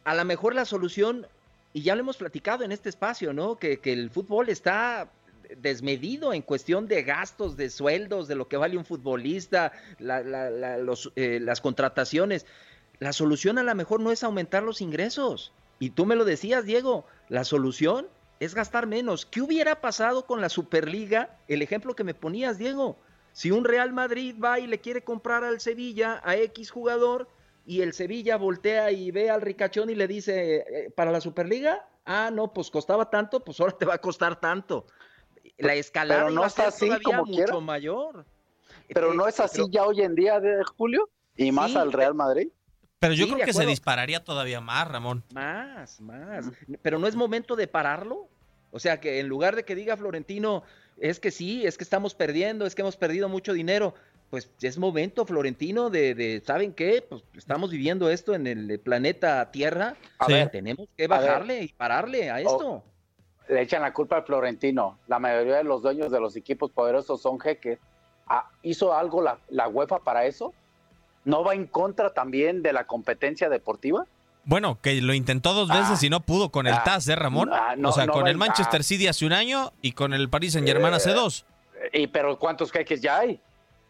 a 0.04 0.15
lo 0.15 0.26
mejor 0.26 0.54
la 0.54 0.65
solución, 0.65 1.26
y 1.74 1.82
ya 1.82 1.96
lo 1.96 2.02
hemos 2.02 2.18
platicado 2.18 2.64
en 2.64 2.72
este 2.72 2.90
espacio, 2.90 3.34
¿no? 3.34 3.58
Que, 3.58 3.80
que 3.80 3.92
el 3.94 4.10
fútbol 4.10 4.50
está 4.50 5.12
desmedido 5.58 6.34
en 6.34 6.42
cuestión 6.42 6.88
de 6.88 7.04
gastos, 7.04 7.58
de 7.58 7.70
sueldos, 7.70 8.28
de 8.28 8.36
lo 8.36 8.48
que 8.48 8.58
vale 8.58 8.78
un 8.78 8.86
futbolista, 8.86 9.72
la- 10.00 10.22
eh, 11.16 11.40
las 11.42 11.62
contrataciones. 11.62 12.46
La 13.00 13.14
solución 13.14 13.58
a 13.58 13.64
lo 13.64 13.76
mejor 13.76 14.00
no 14.00 14.12
es 14.12 14.24
aumentar 14.24 14.64
los 14.64 14.82
ingresos. 14.82 15.52
Y 15.80 15.90
tú 15.92 16.06
me 16.06 16.16
lo 16.16 16.26
decías, 16.26 16.66
Diego, 16.66 17.06
la 17.30 17.44
solución 17.44 18.08
es 18.40 18.56
gastar 18.56 18.88
menos. 18.88 19.26
¿Qué 19.26 19.42
hubiera 19.42 19.82
pasado 19.82 20.26
con 20.26 20.42
la 20.42 20.50
Superliga? 20.50 21.38
El 21.48 21.62
ejemplo 21.62 21.96
que 21.96 22.04
me 22.04 22.14
ponías, 22.14 22.58
Diego. 22.58 22.98
Si 23.34 23.52
un 23.52 23.66
Real 23.66 23.92
Madrid 23.94 24.36
va 24.42 24.60
y 24.60 24.68
le 24.68 24.80
quiere 24.80 25.04
comprar 25.04 25.44
al 25.44 25.60
Sevilla 25.60 26.22
a 26.24 26.36
X 26.38 26.70
jugador 26.72 27.28
y 27.65 27.82
el 27.82 27.93
Sevilla 27.93 28.38
voltea 28.38 28.91
y 28.91 29.12
ve 29.12 29.30
al 29.30 29.41
ricachón 29.41 29.89
y 29.89 29.95
le 29.95 30.08
dice, 30.08 30.58
eh, 30.67 30.91
¿para 30.95 31.12
la 31.12 31.21
Superliga? 31.21 31.88
Ah, 32.06 32.30
no, 32.34 32.52
pues 32.54 32.69
costaba 32.69 33.10
tanto, 33.10 33.43
pues 33.43 33.60
ahora 33.60 33.78
te 33.78 33.86
va 33.86 33.93
a 33.95 34.02
costar 34.02 34.39
tanto. 34.39 34.86
La 35.58 35.73
escalada 35.76 36.21
Pero 36.21 36.30
no 36.32 36.41
iba 36.41 36.45
a 36.45 36.47
está 36.47 36.63
ser 36.63 36.67
así 36.69 36.86
todavía 36.88 37.04
como 37.06 37.26
mucho 37.26 37.36
quiera. 37.43 37.60
mayor. 37.60 38.26
Pero 38.93 39.13
Eh, 39.13 39.15
no 39.15 39.28
es 39.28 39.39
así 39.39 39.58
pero- 39.58 39.69
ya 39.71 39.86
hoy 39.86 40.02
en 40.02 40.15
día, 40.15 40.39
de 40.39 40.63
Julio, 40.78 41.10
y 41.38 41.52
más 41.52 41.71
Sí, 41.71 41.78
al 41.78 41.93
Real 41.93 42.13
Madrid. 42.13 42.49
Pero 42.99 43.13
yo 43.13 43.26
sí, 43.26 43.34
creo 43.34 43.45
que 43.45 43.54
se 43.54 43.65
dispararía 43.65 44.23
todavía 44.23 44.62
más, 44.62 44.88
Ramón. 44.89 45.23
Más, 45.34 45.99
más. 45.99 46.45
Pero 46.82 46.99
no 46.99 47.08
es 47.08 47.15
momento 47.15 47.56
de 47.56 47.67
pararlo. 47.67 48.28
O 48.71 48.80
sea, 48.80 48.99
que 48.99 49.19
en 49.19 49.28
lugar 49.28 49.56
de 49.56 49.65
que 49.65 49.76
diga 49.76 49.95
Florentino, 49.97 50.63
es 50.97 51.19
que 51.19 51.30
sí, 51.32 51.65
es 51.65 51.78
que 51.78 51.84
estamos 51.84 52.15
perdiendo, 52.15 52.65
es 52.65 52.76
que 52.76 52.82
hemos 52.82 52.95
perdido 52.97 53.28
mucho 53.30 53.54
dinero, 53.54 53.93
pues 54.34 54.50
es 54.63 54.80
momento, 54.80 55.28
Florentino, 55.28 55.91
de, 55.91 56.15
de 56.15 56.41
¿saben 56.43 56.74
qué? 56.74 57.06
Pues 57.08 57.22
estamos 57.38 57.69
viviendo 57.69 58.10
esto 58.10 58.34
en 58.34 58.48
el 58.48 58.80
planeta 58.80 59.52
Tierra. 59.52 59.93
A 60.17 60.26
Sí. 60.26 60.34
ver, 60.34 60.50
Tenemos 60.50 60.88
que 60.98 61.04
ver. 61.04 61.10
bajarle 61.10 61.62
y 61.62 61.67
pararle 61.67 62.32
a 62.32 62.39
esto. 62.41 62.82
le 63.48 63.62
echan 63.62 63.84
la 63.84 63.93
culpa 63.93 64.15
al 64.15 64.24
Florentino. 64.24 64.98
La 65.06 65.19
mayoría 65.19 65.58
de 65.58 65.63
los 65.65 65.84
dueños 65.84 66.12
de 66.12 66.19
los 66.19 66.36
equipos 66.36 66.72
poderosos 66.72 67.22
son 67.22 67.39
jeques. 67.39 67.78
Ah, 68.26 68.50
¿Hizo 68.63 68.91
algo 68.98 69.22
la, 69.22 69.38
la 69.50 69.67
UEFA 69.67 70.00
para 70.00 70.26
eso? 70.26 70.52
¿No 71.26 71.43
va 71.43 71.54
en 71.54 71.67
contra 71.67 72.12
también 72.12 72.63
de 72.63 72.74
la 72.74 72.86
competencia 72.88 73.50
deportiva? 73.50 74.08
Bueno, 74.46 74.80
que 74.82 75.00
lo 75.00 75.13
intentó 75.13 75.54
dos 75.54 75.69
veces 75.69 76.00
Ah. 76.02 76.06
y 76.08 76.10
no 76.10 76.22
pudo 76.22 76.50
con 76.50 76.65
el 76.65 76.74
Ah. 76.74 76.82
TAS, 76.84 77.08
¿eh, 77.08 77.15
Ramón? 77.15 77.52
Ah, 77.54 77.76
no, 77.78 77.89
o 77.89 77.91
sea, 77.91 78.08
no 78.08 78.13
con 78.13 78.24
va 78.26 78.30
el 78.32 78.38
Manchester 78.38 78.80
ah. 78.80 78.84
City 78.84 79.06
hace 79.06 79.28
un 79.28 79.34
año 79.34 79.74
y 79.84 79.91
con 79.91 80.15
el 80.15 80.28
Paris 80.28 80.54
Saint 80.54 80.67
Germain 80.67 80.96
hace 80.96 81.12
Eh, 81.12 81.13
dos. 81.13 81.46
Y 81.91 82.08
pero 82.08 82.39
¿cuántos 82.39 82.72
jeques 82.72 83.00
ya 83.00 83.19
hay? 83.19 83.39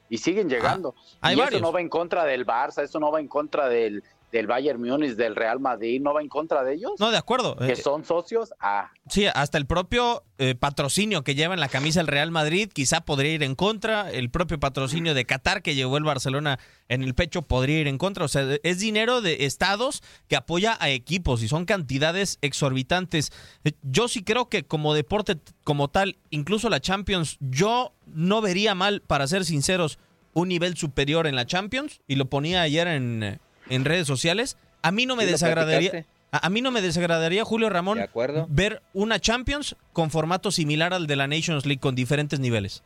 Y 0.10 0.18
siguen 0.18 0.50
llegando. 0.50 0.96
hay 1.22 1.36
y 1.36 1.40
varios. 1.40 1.56
eso 1.56 1.66
no 1.66 1.72
va 1.72 1.82
en 1.82 1.90
contra 1.90 2.24
del 2.26 2.46
Barça, 2.46 2.84
eso 2.84 3.00
no 3.00 3.12
va 3.12 3.20
en 3.20 3.28
contra 3.28 3.68
del, 3.68 4.04
del 4.34 4.48
Bayern 4.48 4.82
Múnich, 4.82 5.12
del 5.12 5.36
Real 5.36 5.60
Madrid, 5.60 6.02
no 6.02 6.12
va 6.14 6.22
en 6.22 6.28
contra 6.28 6.64
de 6.64 6.74
ellos. 6.74 6.94
No, 7.00 7.12
de 7.12 7.18
acuerdo. 7.18 7.56
Que 7.56 7.74
Eh, 7.74 7.76
son 7.76 8.04
socios. 8.04 8.52
Ah, 8.60 8.92
Sí, 9.08 9.28
hasta 9.34 9.58
el 9.60 9.68
propio 9.68 10.24
eh, 10.40 10.56
patrocinio 10.56 11.24
que 11.24 11.36
lleva 11.36 11.54
en 11.54 11.60
la 11.60 11.68
camisa 11.68 12.02
el 12.02 12.08
Real 12.08 12.32
Madrid 12.32 12.70
quizá 12.74 13.02
podría 13.02 13.34
ir 13.34 13.44
en 13.44 13.54
contra. 13.54 14.10
El 14.12 14.32
propio 14.32 14.60
patrocinio 14.60 15.14
de 15.14 15.26
Qatar 15.26 15.62
que 15.62 15.76
llevó 15.76 15.98
el 15.98 16.04
Barcelona 16.04 16.58
en 16.90 17.04
el 17.04 17.14
pecho 17.14 17.44
podría 17.44 17.80
ir 17.80 17.88
en 17.88 18.00
contra. 18.00 18.26
O 18.26 18.28
sea, 18.28 18.58
es 18.64 18.80
dinero 18.80 19.22
de 19.22 19.46
estados 19.46 20.02
que 20.28 20.36
apoya 20.36 20.78
a 20.80 20.90
equipos 20.90 21.44
y 21.44 21.48
son 21.48 21.66
cantidades 21.66 22.40
exorbitantes. 22.42 23.32
Eh, 23.66 23.74
Yo 23.84 24.08
sí 24.08 24.24
creo 24.24 24.50
que 24.50 24.64
como 24.64 24.96
deporte 24.96 25.38
como 25.64 25.90
tal, 25.90 26.18
incluso 26.32 26.70
la 26.70 26.80
Champions, 26.80 27.38
yo 27.40 27.94
no 28.08 28.42
vería 28.42 28.74
mal, 28.74 29.02
para 29.02 29.28
ser 29.28 29.46
sinceros, 29.46 30.00
un 30.34 30.48
nivel 30.48 30.76
superior 30.76 31.28
en 31.28 31.36
la 31.36 31.46
Champions. 31.46 32.02
Y 32.08 32.16
lo 32.16 32.26
ponía 32.26 32.64
ayer 32.64 32.88
en, 32.88 33.40
en 33.70 33.86
redes 33.86 34.08
sociales. 34.08 34.58
A 34.82 34.92
mí 34.92 35.06
no 35.06 35.16
me 35.16 35.26
desagradaría. 35.26 36.06
A, 36.32 36.48
a 36.48 36.50
mí 36.50 36.62
no 36.62 36.72
me 36.72 36.82
desagradaría, 36.82 37.46
Julio 37.46 37.70
Ramón, 37.70 37.98
De 38.00 38.04
acuerdo. 38.06 38.48
ver 38.50 38.82
una 38.94 39.20
Champions 39.20 39.76
con 39.94 40.10
formato 40.10 40.52
similar 40.52 40.94
al 40.94 41.06
de 41.08 41.16
la 41.16 41.28
Nations 41.28 41.66
League 41.66 41.80
con 41.80 41.94
diferentes 41.96 42.40
niveles. 42.40 42.84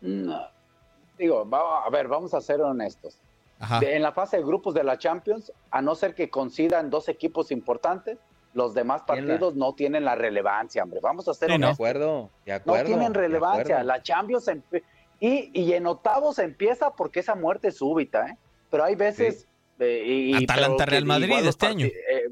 no. 0.00 0.40
Digo, 1.18 1.48
va- 1.48 1.82
a 1.86 1.88
ver, 1.88 2.08
vamos 2.08 2.34
a 2.34 2.42
ser 2.42 2.60
honestos. 2.60 3.16
Ajá. 3.58 3.80
De- 3.80 3.96
en 3.96 4.02
la 4.02 4.12
fase 4.12 4.36
de 4.36 4.42
grupos 4.44 4.74
de 4.74 4.84
la 4.84 4.98
Champions, 4.98 5.50
a 5.70 5.80
no 5.80 5.94
ser 5.94 6.14
que 6.14 6.28
coincidan 6.28 6.90
dos 6.90 7.08
equipos 7.08 7.50
importantes, 7.50 8.18
los 8.52 8.74
demás 8.74 9.02
¿Quién 9.06 9.26
la- 9.26 9.32
partidos 9.32 9.54
no 9.54 9.72
tienen 9.72 10.04
la 10.04 10.14
relevancia, 10.14 10.82
hombre. 10.82 11.00
Vamos 11.02 11.26
a 11.28 11.32
ser 11.32 11.48
Sí, 11.50 11.54
¿no? 11.54 11.58
De 11.58 11.64
honestos. 11.64 11.74
acuerdo, 11.74 12.30
de 12.44 12.52
No 12.52 12.56
acuerdo. 12.58 12.84
tienen 12.84 13.12
de 13.14 13.18
relevancia. 13.18 13.82
La 13.82 14.02
Champions 14.02 14.46
empe- 14.48 14.82
y, 15.20 15.50
y 15.58 15.72
en 15.72 15.86
octavos 15.86 16.38
empieza 16.38 16.90
porque 16.90 17.20
esa 17.20 17.34
muerte 17.34 17.68
es 17.68 17.78
súbita, 17.78 18.28
¿eh? 18.28 18.36
Pero 18.70 18.84
hay 18.84 18.94
veces. 18.94 19.46
Eh, 19.78 20.04
y- 20.06 20.44
Atalanta, 20.44 20.84
pero 20.84 20.90
Real 20.92 21.04
Madrid 21.06 21.32
este 21.46 21.66
año. 21.66 21.86
eh, 21.86 22.30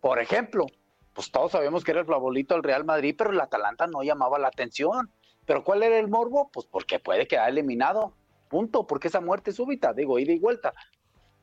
por 0.00 0.18
ejemplo, 0.20 0.66
pues 1.12 1.30
todos 1.30 1.52
sabemos 1.52 1.84
que 1.84 1.92
era 1.92 2.00
el 2.00 2.06
favorito 2.06 2.54
el 2.56 2.62
Real 2.62 2.84
Madrid, 2.84 3.14
pero 3.16 3.30
el 3.30 3.40
Atalanta 3.40 3.86
no 3.86 4.02
llamaba 4.02 4.38
la 4.38 4.48
atención. 4.48 5.10
¿Pero 5.46 5.62
cuál 5.62 5.82
era 5.82 5.98
el 5.98 6.08
morbo? 6.08 6.50
Pues 6.52 6.66
porque 6.66 6.98
puede 6.98 7.26
quedar 7.28 7.50
eliminado. 7.50 8.14
Punto. 8.48 8.86
Porque 8.86 9.08
esa 9.08 9.20
muerte 9.20 9.52
súbita, 9.52 9.92
digo, 9.92 10.18
ida 10.18 10.32
y 10.32 10.38
vuelta. 10.38 10.72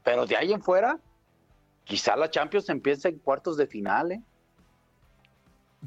Pero 0.03 0.25
de 0.25 0.35
ahí 0.37 0.51
en 0.53 0.61
fuera, 0.61 0.99
quizá 1.83 2.15
la 2.15 2.29
Champions 2.29 2.67
empiece 2.69 3.09
en 3.09 3.19
cuartos 3.19 3.57
de 3.57 3.67
final, 3.67 4.11
¿eh? 4.13 4.21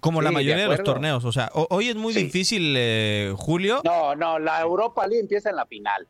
Como 0.01 0.23
la 0.23 0.31
Sí, 0.31 0.35
mayoría 0.35 0.65
de, 0.69 0.77
los 0.77 0.83
torneos. 0.83 1.25
O 1.25 1.33
sea, 1.33 1.51
ho- 1.55 1.67
hoy 1.71 1.89
es 1.89 1.97
muy 1.97 2.13
Sí. 2.13 2.25
difícil, 2.25 2.75
eh, 2.77 3.33
Julio. 3.37 3.81
No, 3.85 4.15
no, 4.17 4.39
la 4.39 4.61
Europa 4.61 5.07
League 5.07 5.21
empieza 5.23 5.51
en 5.51 5.57
la 5.57 5.67
final 5.67 6.07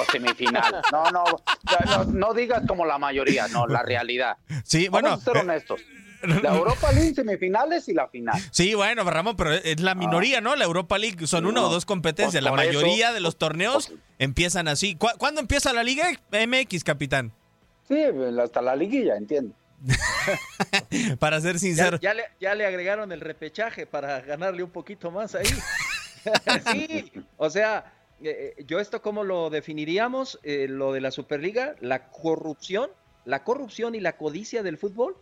o 0.00 0.04
semifinal. 0.10 0.82
No, 0.92 1.10
no, 1.10 1.24
no, 1.86 2.04
no, 2.04 2.34
digas 2.34 2.62
como 2.66 2.84
la 2.86 2.98
mayoría, 2.98 3.48
no, 3.48 3.66
la 3.66 3.82
realidad. 3.82 4.36
Sí, 4.64 4.88
bueno. 4.88 5.08
Vamos 5.10 5.22
a 5.22 5.24
ser 5.32 5.36
eh, 5.36 5.40
honestos. 5.40 5.80
La 6.22 6.56
Europa 6.56 6.90
League 6.92 7.14
semifinales 7.14 7.88
y 7.88 7.92
la 7.94 8.08
final. 8.08 8.40
Sí, 8.50 8.74
bueno, 8.74 9.04
Ramón, 9.04 9.36
pero 9.36 9.52
es 9.52 9.80
la 9.80 9.94
minoría, 9.94 10.40
¿no? 10.40 10.56
La 10.56 10.64
Europa 10.64 10.98
League 10.98 11.26
son 11.26 11.46
una 11.46 11.62
o 11.62 11.68
dos 11.68 11.84
competencias. 11.84 12.42
pues 12.42 12.54
la 12.56 12.64
eso, 12.64 12.78
mayoría 12.80 13.12
de 13.12 13.20
los 13.20 13.34
pues, 13.34 13.38
torneos 13.38 13.88
pues- 13.88 14.00
empiezan 14.18 14.66
así. 14.66 14.96
¿Cu- 14.96 15.08
¿Cuándo 15.18 15.40
empieza 15.40 15.72
la 15.72 15.84
Liga 15.84 16.08
MX, 16.32 16.82
capitán? 16.84 17.32
Sí, 17.86 18.02
hasta 18.42 18.62
la 18.62 18.74
liguilla, 18.74 19.16
entiendo. 19.16 19.54
Para 21.18 21.40
ser 21.40 21.54
Ya, 21.54 21.58
sincero. 21.58 21.98
ya 22.00 22.14
le, 22.14 22.24
ya 22.40 22.54
le 22.54 22.66
agregaron 22.66 23.12
el 23.12 23.20
repechaje 23.20 23.86
para 23.86 24.20
ganarle 24.20 24.62
un 24.62 24.70
poquito 24.70 25.10
más 25.10 25.34
ahí. 25.34 25.46
sí, 26.72 27.12
o 27.36 27.48
sea, 27.50 27.92
eh, 28.22 28.54
eh, 28.58 28.64
yo 28.66 28.80
esto 28.80 29.02
cómo 29.02 29.24
lo 29.24 29.50
definiríamos, 29.50 30.38
Eh, 30.42 30.66
lo 30.68 30.92
de 30.92 31.00
la 31.00 31.10
Superliga, 31.10 31.74
la 31.80 32.10
corrupción, 32.10 32.90
la 33.24 33.44
corrupción 33.44 33.94
y 33.94 34.00
la 34.00 34.16
codicia 34.16 34.62
del 34.62 34.78
fútbol, 34.78 35.16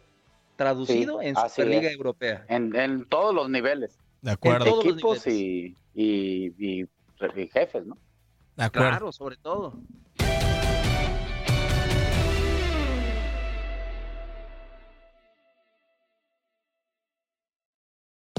traducido 0.56 1.20
Sí, 1.20 1.26
en 1.26 1.36
Superliga 1.36 1.88
es. 1.88 1.96
Europea. 1.96 2.44
En, 2.48 2.74
en 2.76 3.04
todos 3.06 3.34
los 3.34 3.48
niveles. 3.50 3.98
De 4.22 4.30
En 4.30 4.34
acuerdo. 4.34 4.64
todos 4.64 4.84
los 4.84 4.94
Equipos 4.94 5.26
y, 5.26 5.76
y, 5.94 6.54
y- 6.58 6.88
y 7.36 7.48
jefes, 7.48 7.86
¿no? 7.86 7.96
De 8.56 8.64
acuerdo. 8.64 8.88
Claro, 8.88 9.12
sobre 9.12 9.36
todo. 9.36 9.74